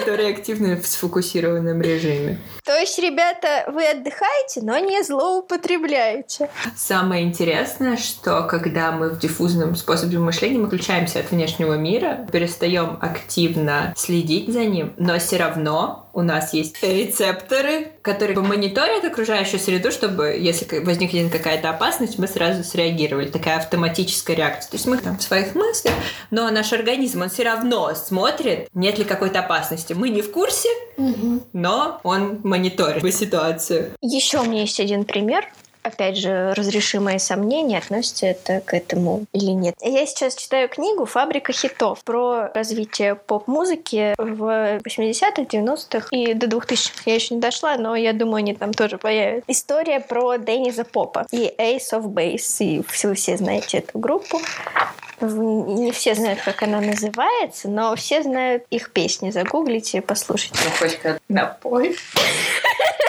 которые 0.09 0.31
активны 0.31 0.77
в 0.77 0.87
сфокусированном 0.87 1.83
режиме. 1.83 2.39
То 2.65 2.75
есть, 2.79 2.99
ребята, 2.99 3.65
вы 3.71 3.87
отдыхаете, 3.87 4.63
но 4.63 4.79
не 4.79 5.03
злоупотребляете. 5.03 6.49
Самое 6.75 7.25
интересное, 7.25 7.99
что 7.99 8.45
когда 8.45 8.91
мы 8.91 9.11
в 9.11 9.19
диффузном 9.19 9.77
способе 9.77 10.19
мышления, 10.19 10.59
мы 10.59 10.69
включаемся 10.69 11.21
от 11.21 11.31
внешнего 11.31 11.75
мира, 11.75 12.27
перестаем 12.33 12.97
активно 13.03 13.93
следить 13.99 14.51
за 14.51 14.65
ним, 14.65 14.95
но 14.97 15.19
все 15.19 15.37
равно 15.37 16.08
у 16.13 16.23
нас 16.23 16.53
есть 16.53 16.83
рецепторы, 16.83 17.93
которые 18.03 18.39
мониторят 18.39 19.05
окружающую 19.05 19.61
среду, 19.61 19.91
чтобы, 19.91 20.37
если 20.39 20.79
возникнет 20.81 21.31
какая-то 21.33 21.71
опасность, 21.71 22.19
мы 22.19 22.27
сразу 22.27 22.65
среагировали. 22.65 23.29
Такая 23.29 23.59
автоматическая 23.59 24.37
реакция. 24.37 24.71
То 24.71 24.77
есть 24.77 24.87
мы 24.87 24.99
там 24.99 25.19
в 25.19 25.23
своих 25.23 25.55
мыслях, 25.55 25.95
но 26.31 26.51
наш 26.51 26.73
организм, 26.73 27.23
он 27.23 27.31
все 27.31 27.45
равно 27.45 27.95
смотрит, 27.95 28.69
нет 28.75 28.99
ли 28.99 29.05
какой-то 29.05 29.41
опасности. 29.41 29.93
Мы 29.93 30.11
не 30.11 30.23
в 30.23 30.31
курсе, 30.33 30.69
угу. 30.97 31.43
но 31.53 32.01
он 32.03 32.41
мониторит 32.43 33.15
ситуацию. 33.15 33.93
Еще 34.01 34.39
у 34.39 34.45
меня 34.45 34.63
есть 34.63 34.81
один 34.81 35.05
пример 35.05 35.45
опять 35.89 36.17
же, 36.17 36.53
разрешимые 36.55 37.19
сомнения, 37.19 37.79
относится 37.79 38.27
это 38.27 38.61
к 38.61 38.75
этому 38.75 39.25
или 39.33 39.51
нет. 39.51 39.75
Я 39.81 40.07
сейчас 40.07 40.35
читаю 40.35 40.69
книгу 40.69 41.05
«Фабрика 41.05 41.53
хитов» 41.53 42.05
про 42.05 42.51
развитие 42.55 43.15
поп-музыки 43.15 44.15
в 44.19 44.79
80-х, 44.79 45.43
90-х 45.43 46.09
и 46.11 46.35
до 46.35 46.47
2000-х. 46.47 47.03
Я 47.07 47.15
еще 47.15 47.35
не 47.35 47.41
дошла, 47.41 47.77
но 47.77 47.97
я 47.97 48.13
думаю, 48.13 48.39
они 48.39 48.55
там 48.55 48.73
тоже 48.73 48.99
появятся. 48.99 49.45
История 49.49 50.01
про 50.01 50.37
Денниза 50.37 50.85
Попа 50.85 51.27
и 51.31 51.53
Ace 51.59 51.93
of 51.93 52.05
Base. 52.05 52.65
И 52.65 52.83
вы 53.03 53.15
все 53.15 53.37
знаете 53.37 53.79
эту 53.79 53.99
группу. 53.99 54.41
Не 55.21 55.91
все 55.91 56.15
знают, 56.15 56.41
как 56.43 56.63
она 56.63 56.81
называется, 56.81 57.69
но 57.69 57.95
все 57.97 58.23
знают 58.23 58.65
их 58.71 58.93
песни. 58.93 59.31
Загуглите, 59.31 60.01
послушайте. 60.01 60.59
Ну, 60.65 60.71
хоть 60.79 60.97
как 60.99 61.21
напой. 61.29 61.97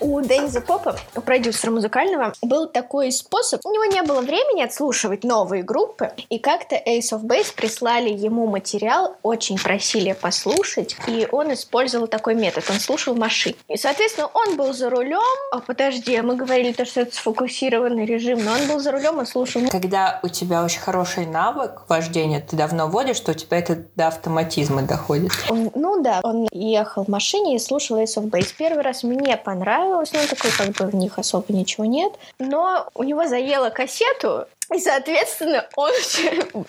у 0.00 0.20
Денниза 0.20 0.60
Попа, 0.60 0.96
продюсера 1.24 1.70
музыкального, 1.70 2.32
был 2.42 2.66
такой 2.66 3.12
способ. 3.12 3.60
У 3.64 3.72
него 3.72 3.84
не 3.84 4.02
было 4.02 4.20
времени 4.20 4.62
отслушивать 4.62 5.24
новые 5.24 5.62
группы, 5.62 6.12
и 6.28 6.38
как-то 6.38 6.76
Ace 6.76 7.12
of 7.12 7.22
Base 7.22 7.54
прислали 7.54 8.10
ему 8.10 8.46
материал, 8.46 9.16
очень 9.22 9.58
просили 9.58 10.12
послушать, 10.12 10.96
и 11.06 11.28
он 11.30 11.52
использовал 11.52 12.06
такой 12.06 12.34
метод. 12.34 12.64
Он 12.70 12.80
слушал 12.80 13.14
в 13.14 13.18
машине. 13.18 13.56
И, 13.68 13.76
соответственно, 13.76 14.28
он 14.32 14.56
был 14.56 14.72
за 14.72 14.90
рулем. 14.90 15.20
А 15.52 15.60
подожди, 15.60 16.16
а 16.16 16.22
мы 16.22 16.36
говорили 16.36 16.72
то, 16.72 16.84
что 16.84 17.02
это 17.02 17.14
сфокусированный 17.14 18.06
режим, 18.06 18.44
но 18.44 18.52
он 18.52 18.66
был 18.68 18.80
за 18.80 18.92
рулем, 18.92 19.18
он 19.18 19.26
слушал. 19.26 19.60
Когда 19.70 20.20
у 20.22 20.28
тебя 20.28 20.64
очень 20.64 20.80
хороший 20.80 21.26
навык 21.26 21.82
вождения, 21.88 22.40
ты 22.40 22.56
давно 22.56 22.88
водишь, 22.88 23.16
что 23.16 23.32
у 23.32 23.34
тебя 23.34 23.58
это 23.58 23.84
до 23.96 24.08
автоматизма 24.08 24.82
доходит. 24.82 25.32
Ну 25.50 26.02
да, 26.02 26.20
он 26.22 26.48
ехал 26.52 27.04
в 27.04 27.08
машине 27.08 27.56
и 27.56 27.58
слушал 27.58 27.98
Ace 27.98 28.16
of 28.16 28.30
Base. 28.30 28.54
Первый 28.56 28.82
раз 28.82 29.02
мне 29.02 29.36
понравилось, 29.36 29.89
понравилось, 29.90 30.12
но 30.12 30.26
такой 30.26 30.50
как 30.50 30.68
бы 30.70 30.86
в 30.90 30.94
них 30.94 31.18
особо 31.18 31.52
ничего 31.52 31.84
нет. 31.84 32.12
Но 32.38 32.88
у 32.94 33.02
него 33.02 33.26
заело 33.26 33.70
кассету, 33.70 34.46
и, 34.72 34.78
соответственно, 34.78 35.66
он 35.76 35.92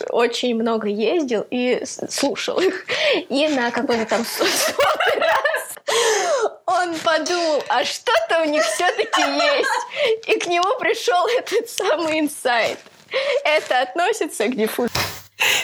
очень 0.09 0.55
много 0.55 0.87
ездил 0.87 1.45
и 1.49 1.83
слушал 1.85 2.59
их. 2.59 2.85
И 3.29 3.47
на 3.47 3.71
какой-то 3.71 4.05
там 4.05 4.25
раз 5.17 5.55
он 6.65 6.95
подумал, 7.03 7.63
а 7.67 7.83
что-то 7.83 8.41
у 8.41 8.45
них 8.45 8.63
все-таки 8.63 9.21
есть. 9.21 10.27
И 10.27 10.39
к 10.39 10.47
нему 10.47 10.79
пришел 10.79 11.27
этот 11.37 11.69
самый 11.69 12.19
инсайт. 12.19 12.79
Это 13.43 13.81
относится 13.81 14.47
к 14.47 14.55
диффузу. 14.55 15.00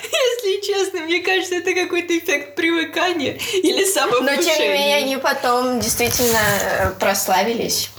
Если 0.03 0.61
честно, 0.65 1.01
мне 1.01 1.19
кажется, 1.19 1.55
это 1.55 1.73
какой-то 1.73 2.17
эффект 2.17 2.55
привыкания 2.55 3.37
или 3.53 3.83
самовнушения. 3.85 4.35
Но 4.35 4.41
тем 4.41 4.61
не 4.61 4.67
менее, 4.69 4.97
они 4.97 5.17
потом 5.17 5.79
действительно 5.79 6.39
э, 6.61 6.89
прославились. 6.99 7.89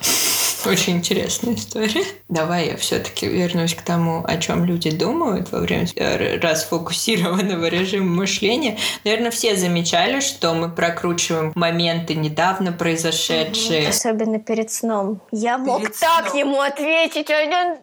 Очень 0.64 0.96
интересная 0.96 1.54
история. 1.54 2.04
Давай 2.28 2.68
я 2.68 2.76
все-таки 2.76 3.26
вернусь 3.26 3.74
к 3.74 3.80
тому, 3.80 4.22
о 4.26 4.36
чем 4.36 4.66
люди 4.66 4.90
думают 4.90 5.50
во 5.50 5.60
время 5.60 5.86
э, 5.96 6.38
расфокусированного 6.38 7.66
режима 7.68 8.16
мышления. 8.16 8.78
Наверное, 9.04 9.30
все 9.30 9.56
замечали, 9.56 10.20
что 10.20 10.52
мы 10.52 10.68
прокручиваем 10.68 11.52
моменты 11.54 12.14
недавно 12.14 12.72
произошедшие. 12.72 13.88
Особенно 13.88 14.38
перед 14.38 14.70
сном. 14.70 15.22
Я 15.32 15.56
мог 15.56 15.80
перед 15.80 15.98
так 15.98 16.28
сном. 16.28 16.38
ему 16.38 16.60
ответить 16.60 17.30
один 17.30 17.78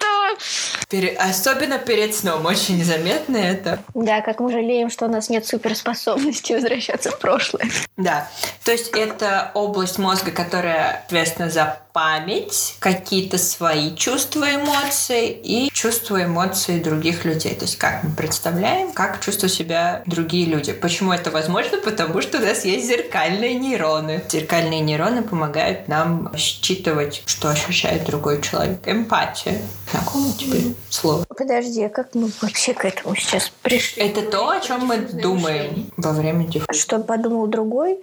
Пере... 0.89 1.15
Особенно 1.17 1.79
перед 1.79 2.13
сном. 2.13 2.45
Очень 2.45 2.77
незаметно 2.77 3.38
это. 3.38 3.79
Да, 3.95 4.21
как 4.21 4.39
мы 4.39 4.51
жалеем, 4.51 4.91
что 4.91 5.05
у 5.05 5.10
нас 5.10 5.29
нет 5.29 5.47
суперспособности 5.47 6.53
возвращаться 6.53 7.10
в 7.10 7.17
прошлое. 7.17 7.67
Да. 7.97 8.29
То 8.63 8.71
есть 8.71 8.89
это 8.89 9.49
область 9.55 9.97
мозга, 9.97 10.29
которая 10.29 11.03
ответственна 11.05 11.49
за 11.49 11.79
память, 11.95 12.75
какие-то 12.79 13.38
свои 13.38 13.95
чувства, 13.95 14.35
эмоции 14.43 15.30
и 15.32 15.69
чувства, 15.71 16.24
эмоции 16.24 16.80
других 16.80 17.26
людей. 17.26 17.56
То 17.56 17.65
есть 17.65 17.78
как 17.78 18.04
мы 18.04 18.12
представляем, 18.12 18.91
как 18.93 19.21
чувствуют 19.21 19.54
себя 19.54 20.04
другие 20.06 20.45
люди. 20.45 20.74
Почему 20.74 21.13
это 21.13 21.32
возможно? 21.32 21.78
Потому 21.78 22.21
что 22.21 22.38
у 22.38 22.41
нас 22.41 22.65
есть 22.65 22.88
зеркальные 22.88 23.56
нейроны. 23.56 24.24
Зеркальные 24.30 24.82
нейроны 24.82 25.21
помогают 25.21 25.88
нам 25.88 26.32
считывать, 26.36 27.24
что 27.26 27.50
ощущает 27.50 28.06
другой 28.06 28.41
человек. 28.41 28.80
Эмпатия. 28.86 29.62
Знакомо 29.91 30.34
тебе 30.34 30.74
слово? 30.89 31.24
Подожди, 31.38 31.84
а 31.84 31.89
как 31.89 32.15
мы 32.15 32.30
вообще 32.41 32.74
к 32.74 32.86
этому 32.86 33.15
сейчас 33.15 33.52
пришли? 33.62 34.04
Это 34.04 34.21
то, 34.21 34.50
о 34.50 34.60
чем 34.60 34.86
мы 34.86 34.98
думаем 34.98 35.91
во 35.98 36.13
время 36.13 36.45
диффузии. 36.45 36.80
Что 36.80 37.00
подумал 37.00 37.48
другой? 37.48 38.00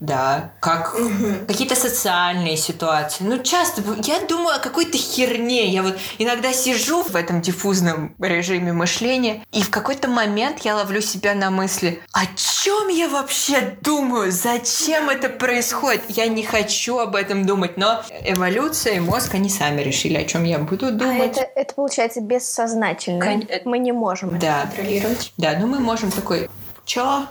Да, 0.00 0.52
как 0.60 0.94
угу. 0.94 1.46
какие-то 1.48 1.74
социальные 1.74 2.56
ситуации. 2.56 3.24
Ну, 3.24 3.42
часто 3.42 3.82
я 4.04 4.20
думаю 4.20 4.56
о 4.56 4.58
какой-то 4.58 4.98
херне. 4.98 5.68
Я 5.68 5.82
вот 5.82 5.96
иногда 6.18 6.52
сижу 6.52 7.02
в 7.02 7.16
этом 7.16 7.40
диффузном 7.40 8.14
режиме 8.20 8.72
мышления, 8.72 9.44
и 9.50 9.62
в 9.62 9.70
какой-то 9.70 10.08
момент 10.08 10.60
я 10.60 10.76
ловлю 10.76 11.00
себя 11.00 11.34
на 11.34 11.50
мысли, 11.50 12.02
о 12.12 12.26
чем 12.36 12.88
я 12.88 13.08
вообще 13.08 13.76
думаю? 13.80 14.30
Зачем 14.30 15.08
это 15.08 15.30
происходит? 15.30 16.02
Я 16.08 16.26
не 16.26 16.42
хочу 16.42 16.98
об 16.98 17.16
этом 17.16 17.46
думать, 17.46 17.76
но 17.76 18.02
эволюция 18.24 18.94
и 18.94 19.00
мозг, 19.00 19.34
они 19.34 19.48
сами 19.48 19.80
решили, 19.82 20.16
о 20.16 20.24
чем 20.24 20.44
я 20.44 20.58
буду 20.58 20.88
а 20.88 20.90
думать. 20.90 21.38
А 21.38 21.42
это, 21.42 21.50
это 21.54 21.74
получается 21.74 22.20
бессознательно. 22.62 23.24
Кон... 23.24 23.48
Мы 23.64 23.78
не 23.78 23.92
можем 23.92 24.38
да. 24.38 24.62
это 24.62 24.68
контролировать. 24.68 25.32
Да, 25.36 25.56
ну 25.58 25.66
мы 25.66 25.80
можем 25.80 26.10
такой, 26.10 26.48
чё? 26.84 27.26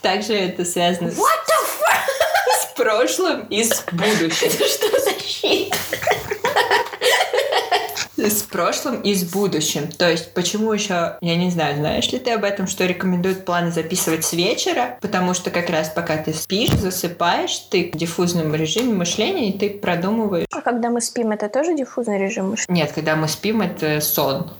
Также 0.00 0.34
это 0.34 0.64
связано 0.64 1.10
с... 1.10 1.16
с 1.16 2.76
прошлым 2.76 3.46
и 3.48 3.64
с 3.64 3.84
будущим. 3.92 4.50
Что 4.50 5.00
за 5.00 5.18
щит? 5.20 5.74
С 8.16 8.42
прошлым 8.42 9.00
и 9.02 9.14
с 9.14 9.24
будущим. 9.24 9.88
То 9.88 10.10
есть, 10.10 10.32
почему 10.34 10.72
еще, 10.72 11.16
я 11.20 11.36
не 11.36 11.50
знаю, 11.50 11.76
знаешь 11.76 12.10
ли 12.12 12.18
ты 12.18 12.32
об 12.32 12.44
этом, 12.44 12.66
что 12.66 12.86
рекомендуют 12.86 13.44
планы 13.44 13.70
записывать 13.70 14.24
с 14.24 14.32
вечера, 14.32 14.98
потому 15.00 15.34
что 15.34 15.50
как 15.50 15.70
раз 15.70 15.88
пока 15.88 16.16
ты 16.16 16.32
спишь, 16.32 16.70
засыпаешь, 16.70 17.58
ты 17.70 17.90
в 17.92 17.96
диффузном 17.96 18.54
режиме 18.54 18.94
мышления, 18.94 19.50
и 19.50 19.58
ты 19.58 19.70
продумываешь. 19.70 20.46
А 20.52 20.60
когда 20.60 20.90
мы 20.90 21.00
спим, 21.00 21.32
это 21.32 21.48
тоже 21.48 21.76
диффузный 21.76 22.18
режим 22.18 22.50
мышления? 22.50 22.82
Нет, 22.82 22.92
когда 22.92 23.16
мы 23.16 23.28
спим, 23.28 23.60
это 23.62 24.00
сон. 24.00 24.50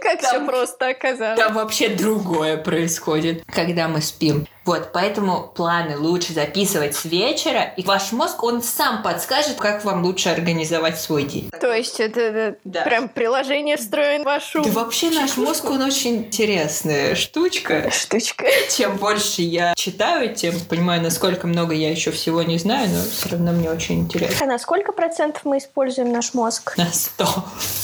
Как 0.00 0.20
все 0.22 0.44
просто 0.44 0.88
оказалось. 0.88 1.38
Там 1.38 1.54
вообще 1.54 1.88
другое 1.90 2.56
происходит, 2.56 3.44
когда 3.46 3.86
мы 3.86 4.00
спим. 4.00 4.46
Вот, 4.64 4.90
поэтому 4.92 5.50
планы 5.54 5.96
лучше 5.96 6.32
записывать 6.32 6.94
с 6.94 7.04
вечера, 7.04 7.72
и 7.76 7.82
ваш 7.82 8.12
мозг, 8.12 8.42
он 8.42 8.62
сам 8.62 9.02
подскажет, 9.02 9.56
как 9.56 9.84
вам 9.84 10.04
лучше 10.04 10.28
организовать 10.28 11.00
свой 11.00 11.24
день. 11.24 11.50
То 11.60 11.72
есть 11.72 11.98
это, 11.98 12.20
это 12.20 12.58
да. 12.64 12.82
прям 12.82 13.08
приложение 13.08 13.76
встроен 13.76 14.22
в 14.22 14.26
вашу... 14.26 14.62
Да 14.62 14.70
вообще 14.70 15.10
наш 15.10 15.36
мозг, 15.36 15.64
он 15.70 15.82
очень 15.82 16.16
интересная 16.16 17.14
штучка. 17.14 17.90
Штучка. 17.90 18.46
Чем 18.70 18.96
больше 18.98 19.42
я 19.42 19.74
читаю, 19.76 20.34
тем 20.34 20.54
понимаю, 20.68 21.02
насколько 21.02 21.46
много 21.46 21.74
я 21.74 21.90
еще 21.90 22.10
всего 22.10 22.42
не 22.42 22.58
знаю, 22.58 22.88
но 22.90 23.02
все 23.02 23.30
равно 23.30 23.52
мне 23.52 23.70
очень 23.70 24.00
интересно. 24.00 24.36
А 24.42 24.46
на 24.46 24.58
сколько 24.58 24.92
процентов 24.92 25.44
мы 25.44 25.58
используем 25.58 26.12
наш 26.12 26.34
мозг? 26.34 26.76
На 26.76 26.86
сто. 26.92 27.26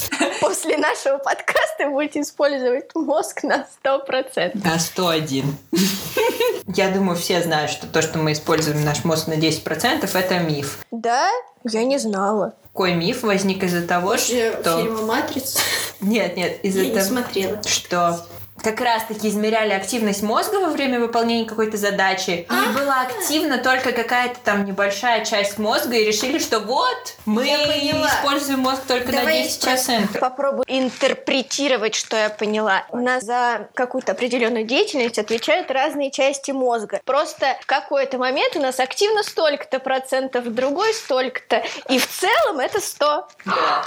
После 0.40 0.76
нашего 0.76 1.18
подкаста 1.18 1.88
будете 1.88 2.20
использовать 2.20 2.94
мозг 2.94 3.42
на 3.42 3.66
сто 3.72 3.98
процентов. 4.00 4.64
На 4.64 4.78
сто 4.78 5.08
один. 5.08 5.56
Я 6.74 6.90
думаю, 6.90 7.16
все 7.16 7.42
знают, 7.42 7.70
что 7.70 7.86
то, 7.86 8.02
что 8.02 8.18
мы 8.18 8.32
используем 8.32 8.84
наш 8.84 9.04
мозг 9.04 9.28
на 9.28 9.34
10%, 9.34 10.08
это 10.12 10.38
миф. 10.40 10.78
Да? 10.90 11.30
Я 11.64 11.84
не 11.84 11.98
знала. 11.98 12.54
Какой 12.64 12.94
миф 12.94 13.22
возник 13.22 13.62
из-за 13.62 13.86
того, 13.86 14.16
что... 14.16 14.80
Фильма 14.82 15.02
«Матрица»? 15.02 15.60
Нет, 16.00 16.36
нет, 16.36 16.64
из-за 16.64 16.84
того, 16.84 16.94
не 16.94 17.02
смотрела. 17.02 17.62
что 17.64 18.26
как 18.62 18.80
раз-таки 18.80 19.28
измеряли 19.28 19.72
активность 19.72 20.22
мозга 20.22 20.56
во 20.56 20.70
время 20.70 20.98
выполнения 20.98 21.46
какой-то 21.46 21.76
задачи. 21.76 22.46
А? 22.48 22.64
И 22.64 22.74
была 22.74 23.02
активна 23.02 23.58
только 23.58 23.92
какая-то 23.92 24.38
там 24.44 24.64
небольшая 24.64 25.24
часть 25.24 25.58
мозга, 25.58 25.96
и 25.96 26.04
решили, 26.04 26.38
что 26.38 26.60
вот, 26.60 27.14
мы 27.24 27.46
используем 27.46 28.60
мозг 28.60 28.82
только 28.86 29.12
Давай 29.12 29.42
на 29.42 29.46
10%. 29.46 30.08
Я 30.14 30.20
попробую 30.20 30.64
интерпретировать, 30.66 31.94
что 31.94 32.16
я 32.16 32.30
поняла. 32.30 32.84
У 32.90 32.98
нас 32.98 33.24
за 33.24 33.68
какую-то 33.74 34.12
определенную 34.12 34.64
деятельность 34.64 35.18
отвечают 35.18 35.70
разные 35.70 36.10
части 36.10 36.50
мозга. 36.50 37.00
Просто 37.04 37.56
в 37.60 37.66
какой-то 37.66 38.18
момент 38.18 38.56
у 38.56 38.60
нас 38.60 38.80
активно 38.80 39.22
столько-то 39.22 39.78
процентов, 39.78 40.44
в 40.44 40.54
другой 40.54 40.92
столько-то. 40.94 41.62
И 41.88 41.98
в 41.98 42.08
целом 42.08 42.58
это 42.58 42.80
100. 42.80 43.28
Да. 43.44 43.84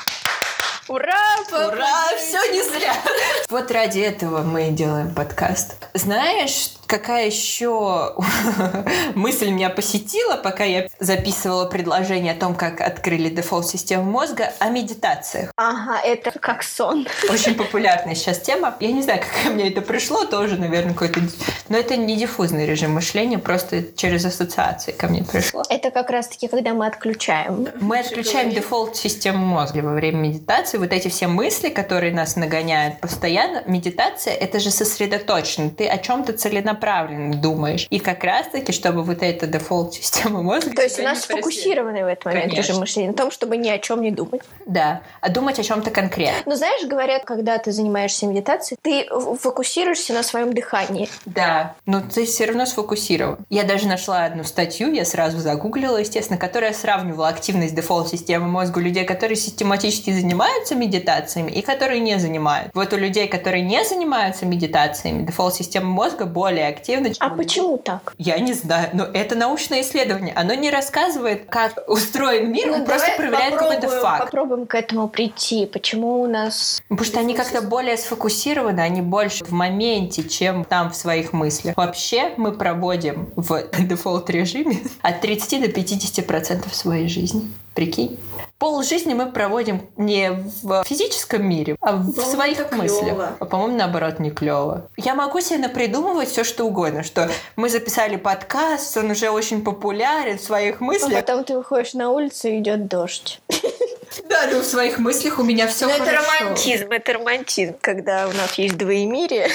Ура! 0.89 1.37
Ура! 1.51 2.17
Все 2.17 2.51
не 2.51 2.63
зря! 2.63 2.95
Вот 3.49 3.69
ради 3.69 3.99
этого 3.99 4.41
мы 4.41 4.69
делаем 4.69 5.13
подкаст. 5.13 5.75
Знаешь, 5.93 6.71
какая 6.89 7.27
еще 7.27 8.15
мысль 9.15 9.49
меня 9.49 9.69
посетила, 9.69 10.35
пока 10.35 10.63
я 10.63 10.87
записывала 10.99 11.65
предложение 11.65 12.33
о 12.33 12.35
том, 12.35 12.55
как 12.55 12.81
открыли 12.81 13.29
дефолт-систему 13.29 14.03
мозга, 14.03 14.51
о 14.57 14.69
медитациях. 14.69 15.51
Ага, 15.55 16.01
это 16.03 16.31
как 16.39 16.63
сон. 16.63 17.07
Очень 17.29 17.53
популярная 17.57 18.15
сейчас 18.15 18.39
тема. 18.39 18.75
Я 18.79 18.91
не 18.91 19.03
знаю, 19.03 19.21
как 19.21 19.53
мне 19.53 19.69
это 19.69 19.81
пришло, 19.81 20.25
тоже, 20.25 20.57
наверное, 20.57 20.93
какой-то... 20.93 21.21
Но 21.69 21.77
это 21.77 21.95
не 21.95 22.17
диффузный 22.17 22.65
режим 22.65 22.93
мышления, 22.93 23.37
просто 23.37 23.83
через 23.95 24.25
ассоциации 24.25 24.91
ко 24.91 25.07
мне 25.07 25.23
пришло. 25.23 25.63
Это 25.69 25.91
как 25.91 26.09
раз-таки, 26.09 26.47
когда 26.47 26.73
мы 26.73 26.87
отключаем. 26.87 27.67
Мы 27.79 27.99
отключаем 27.99 28.49
дефолт-систему 28.49 29.45
мозга 29.45 29.79
во 29.81 29.93
время 29.93 30.17
медитации. 30.17 30.79
Вот 30.79 30.91
эти 30.91 31.07
все 31.09 31.27
мысли, 31.27 31.69
которые 31.69 32.11
нас 32.13 32.35
нагоняют 32.35 32.99
постоянно. 32.99 33.61
Медитация— 33.67 34.33
это 34.35 34.59
же 34.59 34.71
сосредоточенно. 34.71 35.69
Ты 35.69 35.87
о 35.87 35.99
чем-то 35.99 36.33
целенаправленно 36.33 36.78
думаешь. 36.79 37.87
И 37.89 37.99
как 37.99 38.23
раз-таки, 38.23 38.71
чтобы 38.71 39.03
вот 39.03 39.21
эта 39.21 39.47
дефолт-система 39.47 40.41
мозга... 40.41 40.75
То 40.75 40.83
есть 40.83 40.99
у 40.99 41.03
нас 41.03 41.21
сфокусированный 41.21 42.03
в 42.03 42.07
этот 42.07 42.25
момент 42.25 42.51
Конечно. 42.51 42.79
мышления 42.79 43.09
на 43.09 43.15
том, 43.15 43.31
чтобы 43.31 43.57
ни 43.57 43.69
о 43.69 43.79
чем 43.79 44.01
не 44.01 44.11
думать. 44.11 44.41
Да. 44.65 45.01
А 45.21 45.29
думать 45.29 45.59
о 45.59 45.63
чем-то 45.63 45.91
конкретном. 45.91 46.43
Но 46.45 46.55
знаешь, 46.55 46.85
говорят, 46.85 47.25
когда 47.25 47.57
ты 47.57 47.71
занимаешься 47.71 48.25
медитацией, 48.27 48.77
ты 48.81 49.07
фокусируешься 49.37 50.13
на 50.13 50.23
своем 50.23 50.53
дыхании. 50.53 51.09
Да, 51.25 51.75
но 51.85 52.01
ты 52.01 52.25
все 52.25 52.45
равно 52.45 52.65
сфокусирован. 52.65 53.37
Я 53.49 53.63
даже 53.63 53.87
нашла 53.87 54.25
одну 54.25 54.43
статью, 54.43 54.91
я 54.91 55.05
сразу 55.05 55.39
загуглила, 55.39 55.97
естественно, 55.97 56.39
которая 56.39 56.73
сравнивала 56.73 57.27
активность 57.27 57.75
дефолт-системы 57.75 58.47
мозга 58.47 58.79
у 58.79 58.81
людей, 58.81 59.05
которые 59.05 59.35
систематически 59.35 60.11
занимаются 60.11 60.75
медитациями 60.75 61.51
и 61.51 61.61
которые 61.61 61.99
не 61.99 62.17
занимают. 62.19 62.71
Вот 62.73 62.93
у 62.93 62.97
людей, 62.97 63.27
которые 63.27 63.63
не 63.63 63.83
занимаются 63.83 64.45
медитациями, 64.45 65.25
дефолт-система 65.25 65.87
мозга 65.87 66.25
более 66.25 66.67
активна, 66.69 67.13
чем 67.13 67.17
А 67.19 67.29
почему 67.29 67.77
так? 67.77 68.13
Я 68.17 68.39
не 68.39 68.53
знаю, 68.53 68.89
но 68.93 69.03
это 69.03 69.35
научное 69.35 69.81
исследование. 69.81 70.33
Оно 70.35 70.53
не 70.53 70.69
рассказывает, 70.69 71.45
как 71.49 71.83
устроен 71.87 72.51
мир, 72.51 72.71
он 72.71 72.79
Ну, 72.79 72.85
просто 72.85 73.07
давай 73.07 73.17
проверяет 73.17 73.55
какой-то 73.55 73.89
факт. 74.01 74.25
Попробуем 74.25 74.65
к 74.65 74.75
этому 74.75 75.07
прийти. 75.07 75.65
Почему 75.65 76.21
у 76.21 76.27
нас... 76.27 76.81
Потому 76.89 77.05
что 77.05 77.19
они 77.19 77.33
как-то 77.33 77.61
более 77.61 77.97
сфокусированы, 77.97 78.81
они 78.81 79.01
больше 79.01 79.45
в 79.45 79.51
моменте, 79.51 80.23
чем 80.23 80.65
там 80.65 80.91
в 80.91 80.95
своих 80.95 81.33
мыслях. 81.33 81.75
Вообще 81.77 82.33
мы 82.37 82.51
проводим 82.51 83.29
в 83.35 83.63
дефолт-режиме 83.79 84.79
от 85.01 85.21
30 85.21 85.61
до 85.61 85.67
50 85.69 86.25
процентов 86.25 86.75
своей 86.75 87.07
жизни. 87.07 87.49
Прикинь? 87.79 88.19
Пол 88.57 88.83
жизни 88.83 89.13
мы 89.13 89.31
проводим 89.31 89.87
не 89.95 90.31
в 90.31 90.83
физическом 90.85 91.47
мире, 91.47 91.77
а 91.79 91.93
в 91.95 92.11
По-моему, 92.13 92.31
своих 92.33 92.71
мыслях. 92.73 93.03
клёво. 93.05 93.29
А 93.39 93.45
по-моему, 93.45 93.77
наоборот, 93.77 94.19
не 94.19 94.31
клево. 94.31 94.89
Я 94.97 95.15
могу 95.15 95.39
себе 95.39 95.59
напридумывать 95.59 96.27
все, 96.27 96.43
что 96.43 96.65
угодно, 96.65 97.03
что 97.03 97.29
мы 97.55 97.69
записали 97.69 98.17
подкаст, 98.17 98.97
он 98.97 99.11
уже 99.11 99.29
очень 99.29 99.63
популярен 99.63 100.37
в 100.39 100.41
своих 100.41 100.81
А 100.81 100.83
мыслях. 100.83 101.13
потом 101.25 101.45
ты 101.45 101.55
выходишь 101.55 101.93
на 101.93 102.11
улицу 102.11 102.49
и 102.49 102.59
идет 102.59 102.89
дождь. 102.89 103.39
Да, 104.27 104.47
ну 104.51 104.59
в 104.59 104.65
своих 104.65 104.97
мыслях 104.99 105.39
у 105.39 105.43
меня 105.43 105.67
все 105.67 105.85
Но 105.87 105.93
хорошо. 105.93 106.11
это 106.11 106.21
романтизм, 106.39 106.91
это 106.91 107.13
романтизм, 107.13 107.75
когда 107.81 108.27
у 108.27 108.31
нас 108.33 108.53
есть 108.55 108.77
двоемирие, 108.77 109.49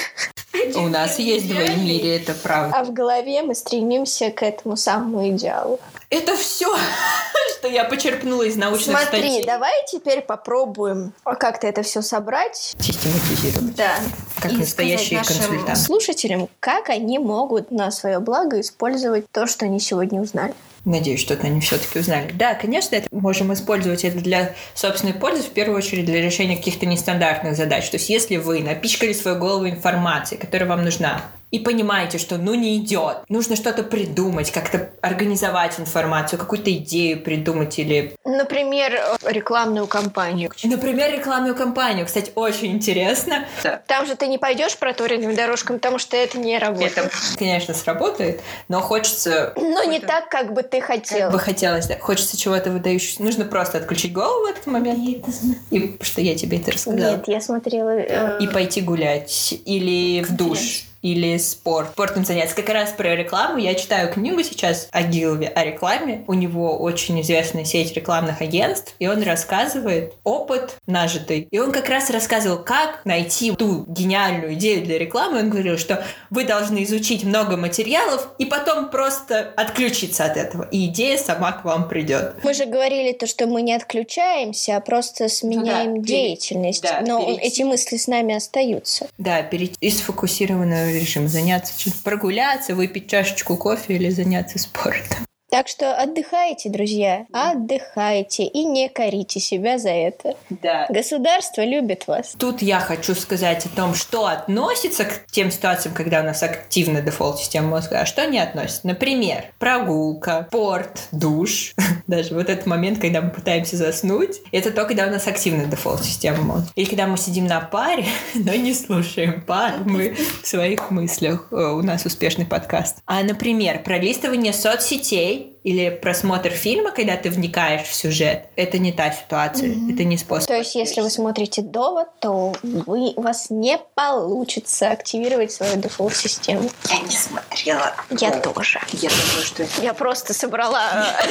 У 0.75 0.87
нас 0.87 1.19
есть 1.19 1.47
двоемирие, 1.47 2.17
это 2.17 2.33
правда. 2.33 2.75
а 2.77 2.83
в 2.83 2.93
голове 2.93 3.41
мы 3.43 3.53
стремимся 3.55 4.31
к 4.31 4.41
этому 4.43 4.77
самому 4.77 5.27
идеалу. 5.29 5.79
Это 6.09 6.35
все, 6.37 6.73
что 7.59 7.67
я 7.67 7.83
почерпнула 7.83 8.43
из 8.43 8.55
научных 8.55 8.97
Смотри, 8.99 9.19
статей. 9.29 9.45
давай 9.45 9.73
теперь 9.87 10.21
попробуем 10.21 11.13
как-то 11.23 11.67
это 11.67 11.83
все 11.83 12.01
собрать. 12.01 12.75
Систематизировать. 12.79 13.75
Да. 13.75 13.95
Как 14.41 14.53
И 14.53 14.57
настоящие 14.57 15.19
консультанты. 15.23 15.75
слушателям, 15.75 16.47
как 16.59 16.89
они 16.89 17.19
могут 17.19 17.71
на 17.71 17.91
свое 17.91 18.19
благо 18.19 18.61
использовать 18.61 19.25
то, 19.31 19.47
что 19.47 19.65
они 19.65 19.79
сегодня 19.79 20.21
узнали. 20.21 20.53
Надеюсь, 20.85 21.19
что-то 21.19 21.47
они 21.47 21.61
все-таки 21.61 21.99
узнали. 21.99 22.31
Да, 22.31 22.53
конечно, 22.53 22.95
это 22.95 23.07
можем 23.11 23.51
использовать 23.51 24.05
это 24.05 24.19
для 24.19 24.53
собственной 24.75 25.15
пользы, 25.15 25.41
в 25.41 25.49
первую 25.49 25.79
очередь 25.79 26.05
для 26.05 26.21
решения 26.21 26.55
каких-то 26.55 26.85
нестандартных 26.85 27.55
задач. 27.55 27.89
То 27.89 27.97
есть, 27.97 28.09
если 28.09 28.37
вы 28.37 28.61
напичкали 28.61 29.11
свою 29.11 29.37
голову 29.37 29.67
информацией, 29.67 30.39
которая 30.39 30.69
вам 30.69 30.83
нужна, 30.83 31.23
и 31.51 31.59
понимаете, 31.59 32.17
что 32.17 32.37
ну 32.37 32.53
не 32.55 32.77
идет, 32.77 33.17
нужно 33.29 33.55
что-то 33.55 33.83
придумать, 33.83 34.51
как-то 34.51 34.89
организовать 35.01 35.79
информацию, 35.79 36.39
какую-то 36.39 36.71
идею 36.73 37.21
придумать 37.21 37.79
или 37.79 38.15
Например, 38.25 38.93
э, 38.93 39.31
рекламную 39.31 39.87
кампанию. 39.87 40.51
Например, 40.63 41.11
рекламную 41.11 41.55
кампанию. 41.55 42.05
Кстати, 42.05 42.31
очень 42.35 42.71
интересно. 42.71 43.45
Там 43.87 44.05
же 44.05 44.15
ты 44.15 44.27
не 44.27 44.37
пойдешь 44.37 44.77
проторенными 44.77 45.33
дорожками, 45.33 45.77
потому 45.77 45.99
что 45.99 46.17
это 46.17 46.37
не 46.37 46.57
работает. 46.57 46.97
Это, 46.97 47.09
конечно, 47.37 47.73
сработает, 47.73 48.41
но 48.67 48.81
хочется... 48.81 49.53
Но 49.55 49.83
не 49.83 49.99
так, 49.99 50.29
как 50.29 50.53
бы 50.53 50.63
ты 50.63 50.79
Как 50.79 50.87
хотел. 50.87 51.31
бы 51.31 51.39
хотелось, 51.39 51.87
да. 51.87 51.97
Хочется 51.99 52.37
чего-то 52.37 52.71
выдающегося. 52.71 53.23
Нужно 53.23 53.45
просто 53.45 53.77
отключить 53.77 54.11
голову 54.13 54.47
в 54.47 54.49
этот 54.49 54.65
момент. 54.67 55.25
И 55.71 55.97
что 56.01 56.21
я 56.21 56.35
тебе 56.35 56.57
это 56.57 56.71
рассказала. 56.71 57.11
Нет, 57.17 57.27
я 57.27 57.39
смотрела... 57.41 57.89
э, 57.97 58.39
И 58.41 58.47
пойти 58.47 58.81
гулять. 58.81 59.53
Или 59.65 60.21
в 60.23 60.35
душ. 60.35 60.83
Или 61.05 61.37
спорт. 61.37 61.91
Спортом 61.91 62.25
заняться. 62.25 62.55
Как 62.55 62.67
раз 62.69 62.89
про 62.89 63.15
рекламу. 63.15 63.59
Я 63.59 63.75
читаю 63.75 64.11
книгу 64.11 64.41
сейчас 64.41 64.87
о 64.91 65.03
Гилве, 65.03 65.47
о 65.47 65.63
рекламе. 65.63 66.23
У 66.25 66.33
него 66.33 66.75
очень 66.79 67.21
известная 67.21 67.63
сеть 67.63 67.93
рекламных 67.93 68.41
агентств. 68.41 68.95
И 68.97 69.05
он 69.07 69.21
рассказывает 69.21 70.13
опыт 70.23 70.77
нажитый. 70.87 71.47
И 71.51 71.59
он 71.59 71.71
как 71.71 71.89
раз 71.89 72.09
рассказывал, 72.09 72.57
как 72.57 73.05
найти 73.05 73.51
ту 73.55 73.85
гениальную 73.87 74.55
идею 74.55 74.83
для 74.83 74.97
рекламы. 74.97 75.41
Он 75.41 75.51
говорил, 75.51 75.77
что 75.77 76.03
вы 76.31 76.43
должны 76.43 76.83
изучить 76.85 77.23
много 77.23 77.55
материалов 77.55 78.27
и 78.39 78.45
потом 78.45 78.89
просто 78.89 79.53
отключиться 79.55 80.25
от 80.25 80.37
этого. 80.37 80.67
И 80.71 80.87
идея 80.87 81.19
сама 81.19 81.51
к 81.51 81.63
вам 81.65 81.87
придет. 81.87 82.33
Мы 82.43 82.55
же 82.55 82.65
говорили 82.65 83.11
то, 83.11 83.27
что 83.27 83.45
мы 83.45 83.61
не 83.61 83.73
отключаемся, 83.75 84.77
а 84.77 84.79
просто 84.79 85.29
сменяем 85.29 86.01
пере- 86.01 86.29
деятельность. 86.29 86.81
да, 86.81 87.01
Но 87.05 87.23
перейти. 87.23 87.41
эти 87.43 87.61
мысли 87.61 87.97
с 87.97 88.07
нами 88.07 88.33
остаются. 88.33 89.07
Да, 89.19 89.43
перейти 89.43 89.75
из 89.81 90.01
фокусированного 90.01 90.94
режима, 90.99 91.27
заняться 91.27 91.73
чем 91.77 91.93
прогуляться, 92.03 92.75
выпить 92.75 93.09
чашечку 93.09 93.57
кофе 93.57 93.95
или 93.95 94.09
заняться 94.09 94.59
спортом. 94.59 95.24
Так 95.55 95.69
что 95.69 95.95
отдыхайте, 95.95 96.69
друзья, 96.69 97.27
отдыхайте 97.31 98.43
и 98.43 98.65
не 98.65 98.89
корите 98.89 99.39
себя 99.39 99.77
за 99.77 99.87
это. 99.87 100.35
Да. 100.49 100.85
Государство 100.89 101.63
любит 101.63 102.07
вас. 102.07 102.35
Тут 102.37 102.61
я 102.61 102.81
хочу 102.81 103.15
сказать 103.15 103.65
о 103.65 103.69
том, 103.69 103.95
что 103.95 104.25
относится 104.25 105.05
к 105.05 105.27
тем 105.31 105.51
ситуациям, 105.51 105.95
когда 105.95 106.19
у 106.19 106.23
нас 106.23 106.43
активна 106.43 106.99
дефолт-система 106.99 107.69
мозга, 107.69 108.01
а 108.01 108.05
что 108.05 108.25
не 108.27 108.37
относится. 108.37 108.81
Например, 108.85 109.45
прогулка, 109.57 110.45
спорт, 110.49 111.03
душ. 111.13 111.73
Даже 112.07 112.33
вот 112.33 112.49
этот 112.49 112.65
момент, 112.65 112.99
когда 112.99 113.21
мы 113.21 113.29
пытаемся 113.29 113.77
заснуть, 113.77 114.41
это 114.51 114.71
то, 114.71 114.83
когда 114.83 115.07
у 115.07 115.09
нас 115.09 115.25
активна 115.25 115.67
дефолт-система 115.67 116.41
мозга. 116.41 116.67
Или 116.75 116.89
когда 116.89 117.07
мы 117.07 117.17
сидим 117.17 117.47
на 117.47 117.61
паре, 117.61 118.03
но 118.35 118.53
не 118.55 118.73
слушаем 118.73 119.41
пару, 119.41 119.85
мы 119.85 120.17
в 120.43 120.45
своих 120.45 120.91
мыслях. 120.91 121.47
Э, 121.51 121.71
У 121.71 121.81
нас 121.81 122.05
успешный 122.05 122.45
подкаст. 122.45 122.97
А, 123.05 123.23
например, 123.23 123.83
пролистывание 123.83 124.51
соцсетей 124.51 125.44
или 125.65 125.89
просмотр 125.89 126.51
фильма, 126.51 126.91
когда 126.91 127.17
ты 127.17 127.31
вникаешь 127.31 127.87
в 127.87 127.93
сюжет, 127.95 128.45
это 128.55 128.77
не 128.77 128.91
та 128.91 129.11
ситуация, 129.11 129.71
это 129.91 130.03
не 130.03 130.15
способ. 130.15 130.47
То 130.47 130.55
есть, 130.55 130.75
если 130.75 131.01
вы 131.01 131.09
смотрите 131.09 131.63
довод, 131.63 132.07
то 132.19 132.53
вы, 132.61 133.13
у 133.15 133.21
вас 133.23 133.47
не 133.49 133.79
получится 133.95 134.91
активировать 134.91 135.51
свою 135.51 135.77
дефолт-систему. 135.77 136.69
Я 136.87 136.99
не 136.99 137.15
смотрела. 137.15 137.95
Я 138.11 138.29
тоже. 138.31 138.79
Я 138.93 139.09
думаю, 139.09 139.43
что 139.43 139.65
Я 139.81 139.95
просто 139.95 140.35
собрала 140.35 141.15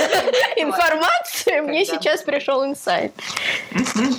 э, 0.56 0.62
информацию, 0.62 1.62
мне 1.62 1.84
сейчас 1.84 2.22
пришел 2.22 2.64
инсайт. 2.64 3.12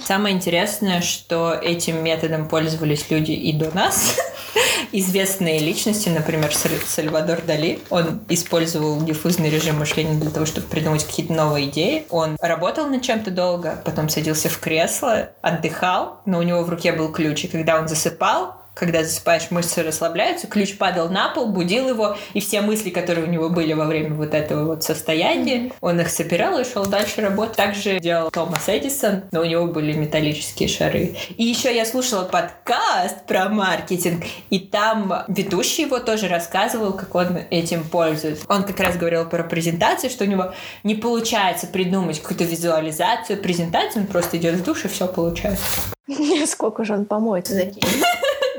Самое 0.05 0.33
интересное, 0.33 1.01
что 1.01 1.53
этим 1.53 2.01
методом 2.01 2.47
пользовались 2.47 3.09
люди 3.09 3.33
и 3.33 3.51
до 3.51 3.69
нас. 3.75 4.15
Известные 4.93 5.59
личности, 5.59 6.07
например, 6.07 6.51
Саль- 6.55 6.81
Сальвадор 6.87 7.41
Дали, 7.41 7.81
он 7.89 8.21
использовал 8.29 9.01
диффузный 9.01 9.49
режим 9.49 9.79
мышления 9.79 10.04
для 10.13 10.29
того, 10.29 10.45
чтобы 10.45 10.67
придумать 10.67 11.05
какие-то 11.05 11.33
новые 11.33 11.69
идеи. 11.69 12.05
Он 12.09 12.37
работал 12.41 12.87
над 12.87 13.01
чем-то 13.01 13.31
долго, 13.31 13.81
потом 13.83 14.09
садился 14.09 14.49
в 14.49 14.59
кресло, 14.59 15.29
отдыхал, 15.41 16.21
но 16.25 16.39
у 16.39 16.43
него 16.43 16.63
в 16.63 16.69
руке 16.69 16.93
был 16.93 17.11
ключ, 17.11 17.45
и 17.45 17.47
когда 17.47 17.79
он 17.79 17.87
засыпал, 17.87 18.64
когда 18.75 19.03
засыпаешь, 19.03 19.49
мышцы 19.51 19.81
расслабляются, 19.81 20.47
ключ 20.47 20.77
падал 20.77 21.09
на 21.09 21.29
пол, 21.29 21.47
будил 21.47 21.89
его, 21.89 22.17
и 22.33 22.41
все 22.41 22.61
мысли, 22.61 22.89
которые 22.89 23.25
у 23.25 23.29
него 23.29 23.49
были 23.49 23.73
во 23.73 23.85
время 23.85 24.13
вот 24.13 24.33
этого 24.33 24.65
вот 24.65 24.83
состояния, 24.83 25.55
mm-hmm. 25.55 25.73
он 25.81 26.01
их 26.01 26.09
собирал 26.09 26.59
и 26.59 26.65
шел 26.65 26.85
дальше 26.85 27.21
работать. 27.21 27.55
Также 27.55 27.99
делал 27.99 28.29
Томас 28.29 28.67
Эдисон, 28.67 29.23
но 29.31 29.41
у 29.41 29.45
него 29.45 29.65
были 29.67 29.93
металлические 29.93 30.67
шары. 30.67 31.15
И 31.37 31.43
еще 31.43 31.73
я 31.73 31.85
слушала 31.85 32.25
подкаст 32.25 33.25
про 33.25 33.47
маркетинг, 33.47 34.25
и 34.49 34.59
там 34.59 35.23
ведущий 35.29 35.83
его 35.83 35.99
тоже 35.99 36.27
рассказывал, 36.27 36.93
как 36.93 37.15
он 37.15 37.39
этим 37.49 37.85
пользуется. 37.85 38.45
Он 38.49 38.63
как 38.63 38.79
раз 38.81 38.97
говорил 38.97 39.25
про 39.25 39.43
презентации, 39.43 40.09
что 40.09 40.25
у 40.25 40.27
него 40.27 40.53
не 40.83 40.95
получается 40.95 41.67
придумать 41.67 42.19
какую-то 42.19 42.43
визуализацию 42.43 43.41
презентации, 43.41 44.01
он 44.01 44.07
просто 44.07 44.35
идет 44.35 44.55
в 44.55 44.63
душ 44.65 44.83
и 44.83 44.89
все 44.89 45.07
получается. 45.07 45.63
Сколько 46.45 46.83
же 46.83 46.93
он 46.93 47.05
помоется 47.05 47.53
за 47.53 47.63
день? 47.63 47.83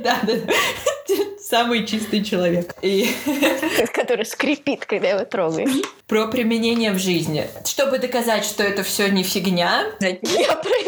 Да, 0.07 0.21
да. 0.23 0.35
Самый 1.41 1.85
чистый 1.85 2.23
человек. 2.23 2.77
И... 2.81 3.09
Который 3.93 4.25
скрипит, 4.25 4.87
когда 4.87 5.09
его 5.09 5.25
трогаешь. 5.25 5.85
Про 6.07 6.29
применение 6.29 6.93
в 6.93 6.99
жизни. 6.99 7.49
Чтобы 7.65 7.99
доказать, 7.99 8.45
что 8.45 8.63
это 8.63 8.85
все 8.85 9.09
не 9.09 9.25
фигня. 9.25 9.87
Я 10.01 10.11
эксперимент. 10.13 10.86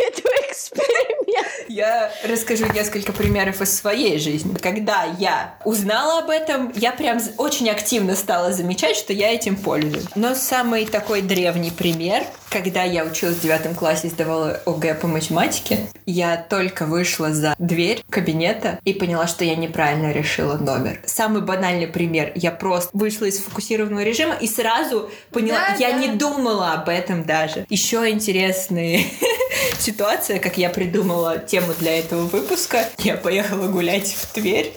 Я 1.69 2.11
расскажу 2.25 2.67
несколько 2.73 3.13
примеров 3.13 3.61
из 3.61 3.77
своей 3.77 4.19
жизни. 4.19 4.55
Когда 4.57 5.05
я 5.19 5.55
узнала 5.65 6.21
об 6.21 6.31
этом, 6.31 6.73
я 6.75 6.93
прям 6.93 7.19
очень 7.37 7.69
активно 7.71 8.17
стала 8.17 8.53
замечать, 8.53 8.97
что 8.97 9.13
я 9.13 9.33
этим 9.33 9.57
пользуюсь. 9.57 10.07
Но 10.15 10.35
самый 10.35 10.87
такой 10.87 11.23
древний 11.23 11.71
пример, 11.71 12.25
когда 12.51 12.83
я 12.83 13.05
училась 13.05 13.37
в 13.37 13.43
девятом 13.43 13.75
классе 13.75 14.09
и 14.09 14.11
сдавала 14.11 14.61
ОГЭ 14.65 14.95
по 14.95 15.07
математике, 15.07 15.81
я 16.07 16.37
только 16.37 16.87
вышла 16.87 17.33
за 17.33 17.55
дверь 17.59 18.03
кабинета 18.09 18.79
и 18.85 18.95
поняла, 18.95 19.27
что 19.27 19.45
я 19.45 19.57
неправильно 19.57 20.13
решила 20.13 20.57
номер. 20.57 21.01
Самый 21.05 21.43
банальный 21.43 21.87
пример. 21.87 22.33
Я 22.35 22.51
просто 22.51 22.91
вышла 22.95 23.27
из 23.27 23.39
фокусированного 23.39 24.03
режима 24.03 24.35
и 24.35 24.47
сразу 24.47 25.11
поняла, 25.31 25.59
да, 25.69 25.75
я 25.79 25.93
да. 25.93 25.99
не 25.99 26.09
думала 26.09 26.73
об 26.73 26.89
этом 26.89 27.25
даже. 27.25 27.67
Еще 27.69 28.09
интересная 28.11 29.03
ситуация, 29.79 30.39
как 30.39 30.59
я 30.59 30.71
придумала 30.71 31.39
тему 31.39 31.75
для 31.79 31.99
этого 31.99 32.23
выпуска. 32.23 32.89
Я 32.99 33.17
поехала 33.17 33.69
гулять 33.69 34.15
в 34.15 34.33
Тверь 34.33 34.73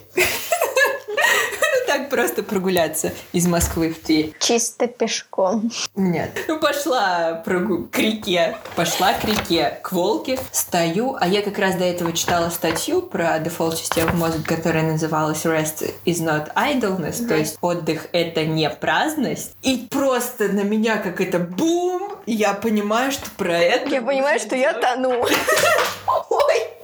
так 1.92 2.10
просто 2.10 2.42
прогуляться 2.42 3.12
из 3.34 3.48
Москвы 3.48 3.90
в 3.90 4.00
Тверь. 4.00 4.34
Чисто 4.40 4.88
пешком. 4.88 5.72
Нет. 5.96 6.46
Ну, 6.48 6.60
пошла 6.60 7.42
прогу... 7.46 7.90
к 7.92 7.98
реке. 7.98 8.58
Пошла 8.76 9.14
к 9.14 9.26
реке, 9.26 9.80
к 9.82 9.92
Волге. 9.92 10.40
Стою, 10.52 11.18
а 11.20 11.28
я 11.28 11.42
как 11.42 11.58
раз 11.58 11.76
до 11.76 11.84
этого 11.84 12.14
читала 12.14 12.50
статью 12.50 13.02
про 13.02 13.38
дефолт-систему 13.40 14.16
мозга, 14.16 14.42
которая 14.44 14.84
называлась 14.84 15.46
Rest 15.46 15.94
is 16.06 16.22
not 16.22 16.54
idleness, 16.56 17.20
mm-hmm. 17.20 17.28
то 17.28 17.36
есть 17.36 17.58
отдых— 17.62 18.08
это 18.14 18.46
не 18.46 18.70
праздность. 18.70 19.54
И 19.62 19.88
просто 19.90 20.48
на 20.48 20.62
меня 20.62 20.98
как 20.98 21.20
это 21.20 21.40
бум! 21.40 22.14
Я 22.26 22.54
понимаю, 22.54 23.12
что 23.12 23.30
про 23.32 23.58
это... 23.58 23.90
Я 23.90 24.02
понимаю, 24.02 24.40
что 24.40 24.56
я 24.56 24.74
тону. 24.74 25.26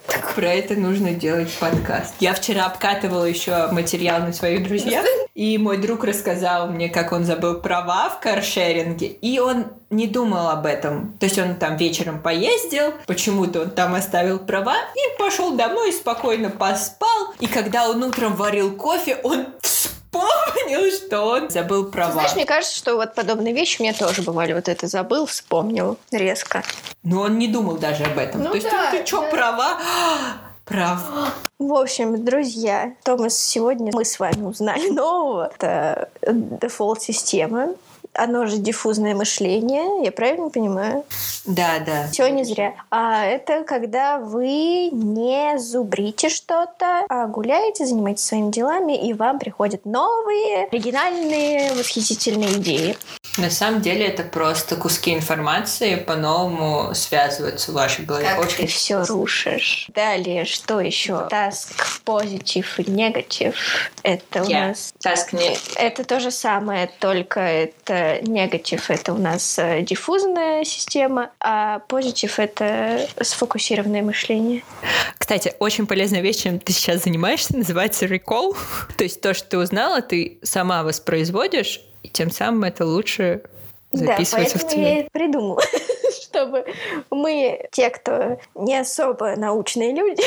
Ой! 0.08 0.18
Про 0.36 0.54
это 0.54 0.76
нужно 0.76 1.12
делать 1.12 1.52
подкаст. 1.60 2.14
Я 2.20 2.34
вчера 2.34 2.66
обкатывала 2.66 3.26
еще 3.26 3.68
материал 3.72 4.20
на 4.22 4.34
своих 4.34 4.68
друзьях, 4.68 5.06
и 5.34 5.58
мой 5.58 5.78
друг 5.78 6.04
рассказал 6.04 6.68
мне, 6.68 6.90
как 6.90 7.12
он 7.12 7.24
забыл 7.24 7.60
права 7.60 8.10
в 8.10 8.20
каршеринге, 8.20 9.08
и 9.08 9.40
он 9.40 9.66
не 9.90 10.08
думал 10.08 10.50
об 10.50 10.66
этом. 10.66 11.18
То 11.20 11.26
есть 11.26 11.40
он 11.40 11.56
там 11.56 11.78
вечером 11.78 12.22
поездил, 12.22 12.94
почему-то 13.08 13.62
он 13.62 13.70
там 13.72 13.96
оставил 13.96 14.40
права 14.40 14.76
и 14.78 15.20
пошел 15.20 15.56
домой 15.56 15.92
спокойно 15.92 16.50
поспал. 16.50 17.34
И 17.40 17.48
когда 17.48 17.90
он 17.90 18.04
утром 18.04 18.36
варил 18.36 18.76
кофе, 18.76 19.18
он 19.24 19.48
что 21.08 21.26
он 21.26 21.50
забыл 21.50 21.86
права. 21.86 22.12
Знаешь, 22.12 22.36
мне 22.36 22.46
кажется, 22.46 22.76
что 22.76 22.96
вот 22.96 23.16
подобные 23.16 23.54
вещи 23.54 23.80
у 23.80 23.84
меня 23.84 23.94
тоже 23.94 24.22
бывали. 24.22 24.54
Вот 24.54 24.68
это 24.68 24.88
забыл, 24.88 25.26
вспомнил 25.26 25.98
резко. 26.12 26.64
Но 27.04 27.22
он 27.22 27.38
не 27.38 27.48
думал 27.48 27.78
даже 27.78 28.04
об 28.04 28.18
этом. 28.18 28.44
Ну, 28.44 28.50
То 28.50 28.56
есть 28.56 28.70
да, 28.70 28.92
ты 28.92 29.06
что, 29.06 29.22
да. 29.22 29.30
права? 29.30 29.78
Прав. 30.66 31.02
В 31.60 31.74
общем, 31.74 32.26
друзья, 32.26 32.94
Томас, 33.04 33.38
сегодня 33.38 33.90
мы 33.94 34.04
с 34.04 34.20
вами 34.20 34.44
узнали 34.44 34.90
нового. 34.92 35.50
Это 35.56 36.10
дефолт-система 36.22 37.76
оно 38.18 38.48
же 38.48 38.58
диффузное 38.58 39.16
мышление, 39.16 40.04
я 40.04 40.12
правильно 40.12 40.50
понимаю? 40.50 41.04
Да, 41.46 41.80
да. 41.86 42.08
Все 42.12 42.28
не 42.28 42.44
зря. 42.44 42.74
А 42.90 43.24
это 43.26 43.64
когда 43.64 44.18
вы 44.18 44.90
не 44.92 45.58
зубрите 45.58 46.30
что-то, 46.30 47.06
а 47.08 47.28
гуляете, 47.28 47.86
занимаетесь 47.86 48.26
своими 48.26 48.52
делами, 48.52 48.98
и 48.98 49.14
вам 49.14 49.40
приходят 49.40 49.86
новые, 49.86 50.66
оригинальные, 50.72 51.74
восхитительные 51.74 52.54
идеи. 52.54 52.98
На 53.38 53.52
самом 53.52 53.82
деле 53.82 54.08
это 54.08 54.24
просто 54.24 54.76
куски 54.76 55.14
информации 55.14 55.96
по-новому 55.96 56.94
связываются 56.96 57.72
в 57.72 57.76
вашей 57.76 58.04
голове. 58.04 58.26
Как 58.26 58.40
Очень... 58.40 58.58
ты 58.58 58.68
все 58.68 59.04
рушишь. 59.04 59.88
Далее, 59.94 60.46
что 60.46 60.80
еще? 60.80 61.28
Task, 61.32 61.74
позитив 62.04 62.80
и 62.80 62.90
негатив. 62.90 63.92
Это 64.02 64.42
у 64.42 64.48
yeah. 64.48 64.70
нас... 64.70 64.94
Task 65.06 65.38
не... 65.38 65.56
Это 65.76 66.04
то 66.04 66.20
же 66.20 66.32
самое, 66.32 66.90
только 67.00 67.40
это 67.40 68.07
негатив— 68.22 68.90
это 68.92 69.14
у 69.14 69.18
нас 69.18 69.60
э, 69.60 69.82
диффузная 69.82 70.64
система, 70.64 71.32
а 71.40 71.80
позитив— 71.88 72.40
это 72.40 73.08
сфокусированное 73.22 74.02
мышление. 74.02 74.64
Кстати, 75.18 75.54
очень 75.60 75.88
полезная 75.88 76.22
вещь, 76.22 76.44
чем 76.44 76.60
ты 76.60 76.74
сейчас 76.74 77.04
занимаешься, 77.04 77.58
называется 77.58 78.06
recall. 78.06 78.56
то 78.98 79.04
есть 79.04 79.22
то, 79.22 79.34
что 79.34 79.50
ты 79.50 79.58
узнала, 79.58 80.02
ты 80.02 80.40
сама 80.44 80.84
воспроизводишь, 80.84 81.82
и 82.04 82.10
тем 82.10 82.32
самым 82.32 82.64
это 82.64 82.86
лучше 82.86 83.42
записывается 83.92 84.58
да, 84.58 84.64
поэтому 84.64 84.70
в 84.70 84.74
тебе. 84.74 84.84
я 84.84 85.00
и 85.02 85.10
придумала, 85.10 85.62
чтобы 86.22 86.66
мы, 87.10 87.68
те, 87.72 87.90
кто 87.90 88.40
не 88.56 88.78
особо 88.78 89.36
научные 89.36 89.94
люди, 89.94 90.24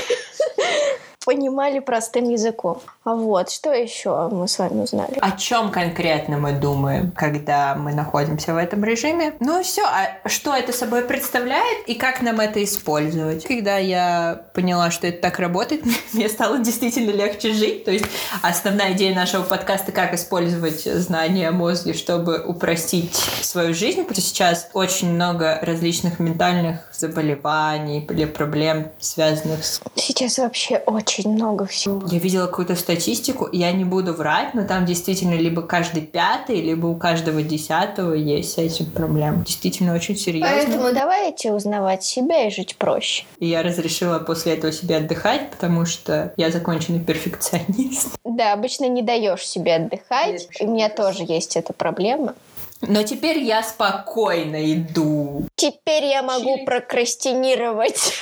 понимали 1.25 1.81
простым 1.81 2.31
языком. 2.31 2.81
А 3.05 3.15
вот, 3.15 3.51
что 3.51 3.73
еще 3.73 4.29
мы 4.31 4.49
с 4.49 4.59
вами 4.59 4.83
узнали? 4.83 5.19
О 5.21 5.33
чем 5.33 5.71
конкретно 5.71 6.39
мы 6.39 6.53
думаем, 6.53 7.13
когда 7.13 7.75
мы 7.75 7.93
находимся 7.93 8.55
в 8.55 8.57
этом 8.57 8.83
режиме? 8.85 9.35
Ну 9.39 9.63
все, 9.63 9.83
а 9.85 10.27
что 10.29 10.55
это 10.55 10.73
собой 10.73 11.03
представляет 11.03 11.87
и 11.87 11.95
как 11.95 12.23
нам 12.23 12.41
это 12.41 12.65
использовать? 12.65 13.45
Когда 13.45 13.77
я 13.77 14.47
поняла, 14.55 14.91
что 14.91 15.09
это 15.09 15.21
так 15.21 15.39
работает, 15.39 15.85
мне 16.13 16.29
стало 16.29 16.59
действительно 16.59 17.11
легче 17.11 17.53
жить. 17.53 17.85
То 17.85 17.91
есть 17.91 18.07
основная 18.43 18.93
идея 18.93 19.15
нашего 19.15 19.43
подкаста, 19.43 19.93
как 19.93 20.15
использовать 20.15 20.85
знания 20.85 21.49
о 21.49 21.53
мозге, 21.53 21.93
чтобы 21.93 22.43
упростить 22.43 23.15
свою 23.43 23.75
жизнь. 23.75 24.03
Потому 24.03 24.15
что 24.15 24.23
сейчас 24.23 24.69
очень 24.73 25.13
много 25.13 25.59
различных 25.61 26.19
ментальных 26.19 26.79
заболеваний 26.93 28.07
или 28.09 28.25
проблем, 28.25 28.89
связанных 29.01 29.65
с... 29.65 29.81
Сейчас 29.97 30.39
вообще 30.39 30.79
очень 30.87 31.10
много 31.19 31.67
всего. 31.67 32.07
Я 32.11 32.19
видела 32.19 32.47
какую-то 32.47 32.77
статистику, 32.77 33.49
я 33.53 33.73
не 33.73 33.85
буду 33.85 34.13
врать, 34.13 34.55
но 34.55 34.65
там 34.65 34.87
действительно 34.87 35.35
либо 35.35 35.63
каждый 35.63 36.03
пятый, 36.03 36.61
либо 36.61 36.87
у 36.87 36.97
каждого 36.97 37.43
десятого 37.43 38.15
есть 38.15 38.53
с 38.53 38.59
этим 38.59 38.87
проблем. 38.87 39.45
Действительно 39.45 39.95
очень 39.95 40.17
серьезно. 40.17 40.49
Поэтому 40.55 40.93
давайте 40.93 41.53
узнавать 41.53 42.05
себя 42.05 42.47
и 42.47 42.51
жить 42.51 42.77
проще. 42.77 43.25
И 43.39 43.47
я 43.47 43.63
разрешила 43.63 44.19
после 44.19 44.55
этого 44.55 44.73
себе 44.73 44.97
отдыхать, 44.97 45.51
потому 45.51 45.87
что 45.87 46.33
я 46.37 46.51
законченный 46.51 47.01
перфекционист. 47.01 48.19
Да, 48.41 48.53
обычно 48.53 48.89
не 48.89 49.03
даешь 49.03 49.47
себе 49.47 49.75
отдыхать. 49.75 50.49
И 50.61 50.65
у 50.65 50.73
меня 50.73 50.89
тоже 50.89 51.25
есть 51.25 51.57
эта 51.57 51.73
проблема. 51.73 52.35
Но 52.83 53.03
теперь 53.03 53.39
я 53.39 53.63
спокойно 53.63 54.73
иду. 54.73 55.47
Теперь 55.57 56.05
я 56.05 56.23
могу 56.23 56.65
прокрастинировать. 56.65 58.15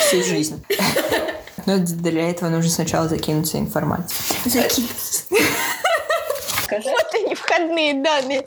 Всю 0.00 0.22
жизнь. 0.22 0.64
Но 1.68 1.76
для 1.76 2.30
этого 2.30 2.48
нужно 2.48 2.70
сначала 2.70 3.08
закинуться 3.10 3.58
информацией. 3.58 4.38
Закинуться. 4.46 5.24
Вот 6.70 7.14
они, 7.14 7.34
входные 7.34 8.02
данные. 8.02 8.42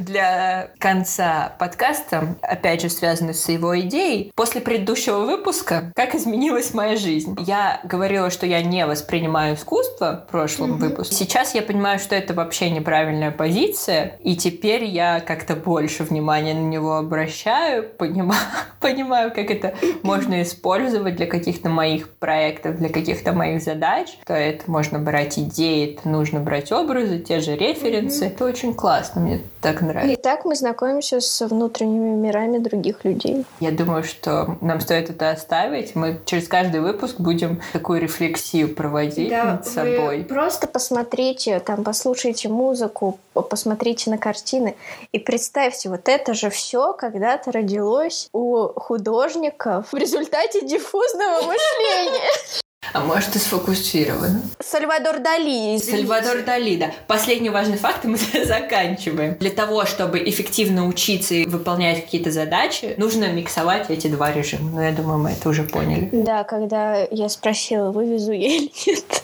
Для 0.00 0.70
конца 0.78 1.54
подкаста, 1.58 2.36
опять 2.42 2.82
же, 2.82 2.88
связанный 2.90 3.34
с 3.34 3.48
его 3.48 3.78
идеей. 3.80 4.32
После 4.34 4.60
предыдущего 4.60 5.20
выпуска 5.20 5.92
«Как 5.94 6.14
изменилась 6.14 6.74
моя 6.74 6.96
жизнь?» 6.96 7.36
Я 7.40 7.80
говорила, 7.84 8.30
что 8.30 8.46
я 8.46 8.62
не 8.62 8.86
воспринимаю 8.86 9.54
искусство 9.54 10.24
в 10.26 10.30
прошлом 10.30 10.72
mm-hmm. 10.72 10.88
выпуске. 10.88 11.14
Сейчас 11.14 11.54
я 11.54 11.62
понимаю, 11.62 11.98
что 11.98 12.16
это 12.16 12.34
вообще 12.34 12.70
неправильная 12.70 13.30
позиция, 13.30 14.18
и 14.22 14.36
теперь 14.36 14.84
я 14.84 15.20
как-то 15.20 15.54
больше 15.54 16.02
внимания 16.02 16.54
на 16.54 16.66
него 16.66 16.96
обращаю, 16.96 17.84
понимаю, 17.84 18.40
понимаю 18.80 19.30
как 19.32 19.50
это 19.50 19.74
можно 20.02 20.42
использовать 20.42 21.16
для 21.16 21.26
каких-то 21.26 21.68
моих 21.68 22.10
проектов, 22.10 22.78
для 22.78 22.88
каких-то 22.88 23.32
моих 23.32 23.62
задач. 23.62 24.18
То 24.26 24.34
это 24.34 24.68
можно 24.70 24.98
брать 24.98 25.38
идеи, 25.38 25.94
это 25.94 26.08
нужно 26.08 26.40
брать 26.40 26.72
образы, 26.72 27.20
те 27.20 27.40
же 27.40 27.56
референсы. 27.56 28.24
Mm-hmm. 28.24 28.28
Это 28.28 28.44
очень 28.44 28.74
классно. 28.74 29.20
Мне 29.20 29.40
так 29.60 29.83
нравится. 29.84 30.12
И 30.12 30.16
так 30.16 30.44
мы 30.44 30.54
знакомимся 30.56 31.20
с 31.20 31.46
внутренними 31.46 32.14
мирами 32.14 32.58
других 32.58 33.04
людей. 33.04 33.44
Я 33.60 33.70
думаю, 33.70 34.04
что 34.04 34.56
нам 34.60 34.80
стоит 34.80 35.10
это 35.10 35.30
оставить. 35.30 35.94
Мы 35.94 36.20
через 36.24 36.48
каждый 36.48 36.80
выпуск 36.80 37.20
будем 37.20 37.60
такую 37.72 38.00
рефлексию 38.00 38.74
проводить 38.74 39.30
да, 39.30 39.44
над 39.44 39.66
собой. 39.66 40.24
просто 40.24 40.66
посмотрите, 40.66 41.60
там, 41.60 41.84
послушайте 41.84 42.48
музыку, 42.48 43.18
посмотрите 43.34 44.10
на 44.10 44.18
картины 44.18 44.76
и 45.12 45.18
представьте, 45.18 45.88
вот 45.88 46.08
это 46.08 46.34
же 46.34 46.50
все 46.50 46.92
когда-то 46.92 47.52
родилось 47.52 48.28
у 48.32 48.68
художников 48.76 49.92
в 49.92 49.96
результате 49.96 50.66
диффузного 50.66 51.42
мышления. 51.42 52.62
А 52.92 53.00
может, 53.00 53.34
и 53.36 53.38
сфокусировано. 53.38 54.42
Сальвадор 54.60 55.18
Дали. 55.18 55.76
Извините. 55.76 56.06
Сальвадор 56.08 56.42
Дали, 56.44 56.76
да. 56.76 56.90
Последний 57.06 57.50
важный 57.50 57.78
факт, 57.78 58.04
и 58.04 58.08
мы 58.08 58.18
заканчиваем. 58.44 59.36
Для 59.38 59.50
того, 59.50 59.84
чтобы 59.86 60.18
эффективно 60.18 60.86
учиться 60.86 61.34
и 61.34 61.46
выполнять 61.46 62.04
какие-то 62.04 62.30
задачи, 62.30 62.94
нужно 62.96 63.32
миксовать 63.32 63.90
эти 63.90 64.08
два 64.08 64.32
режима. 64.32 64.70
Ну, 64.70 64.80
я 64.82 64.92
думаю, 64.92 65.18
мы 65.18 65.30
это 65.30 65.48
уже 65.48 65.64
поняли. 65.64 66.08
Да, 66.12 66.44
когда 66.44 67.06
я 67.10 67.28
спросила, 67.28 67.90
вывезу 67.90 68.32
я 68.32 68.48
или 68.56 68.72
нет, 68.86 69.22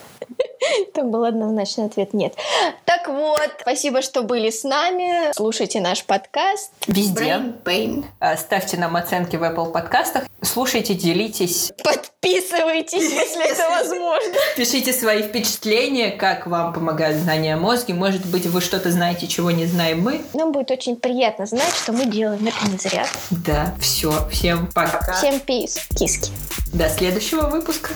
там 0.94 1.10
был 1.10 1.24
однозначный 1.24 1.86
ответ 1.86 2.12
«нет». 2.14 2.34
Так 2.84 3.08
вот, 3.08 3.50
спасибо, 3.60 4.02
что 4.02 4.22
были 4.22 4.50
с 4.50 4.64
нами. 4.64 5.32
Слушайте 5.34 5.80
наш 5.80 6.04
подкаст. 6.04 6.72
Везде. 6.86 7.20
Brain 7.20 7.62
Pain. 7.62 8.04
А, 8.18 8.36
ставьте 8.36 8.76
нам 8.76 8.96
оценки 8.96 9.36
в 9.36 9.42
Apple 9.42 9.72
подкастах. 9.72 10.24
Слушайте, 10.42 10.94
делитесь. 10.94 11.72
Подписывайтесь, 11.82 13.02
если 13.12 13.50
это 13.50 13.68
возможно. 13.68 14.34
Пишите 14.56 14.92
свои 14.92 15.22
впечатления, 15.22 16.10
как 16.10 16.46
вам 16.46 16.72
помогают 16.72 17.18
знания 17.18 17.54
о 17.54 17.58
мозге. 17.58 17.94
Может 17.94 18.26
быть, 18.26 18.46
вы 18.46 18.60
что-то 18.60 18.90
знаете, 18.90 19.26
чего 19.26 19.50
не 19.50 19.66
знаем 19.66 20.02
мы. 20.02 20.22
Нам 20.34 20.52
будет 20.52 20.70
очень 20.70 20.96
приятно 20.96 21.46
знать, 21.46 21.74
что 21.74 21.92
мы 21.92 22.06
делаем 22.06 22.46
это 22.46 22.70
не 22.70 22.78
зря. 22.78 23.06
Да, 23.30 23.74
все. 23.80 24.28
Всем 24.30 24.68
пока. 24.74 25.12
Всем 25.14 25.40
пис. 25.40 25.86
Киски. 25.96 26.30
До 26.72 26.88
следующего 26.88 27.48
выпуска. 27.48 27.90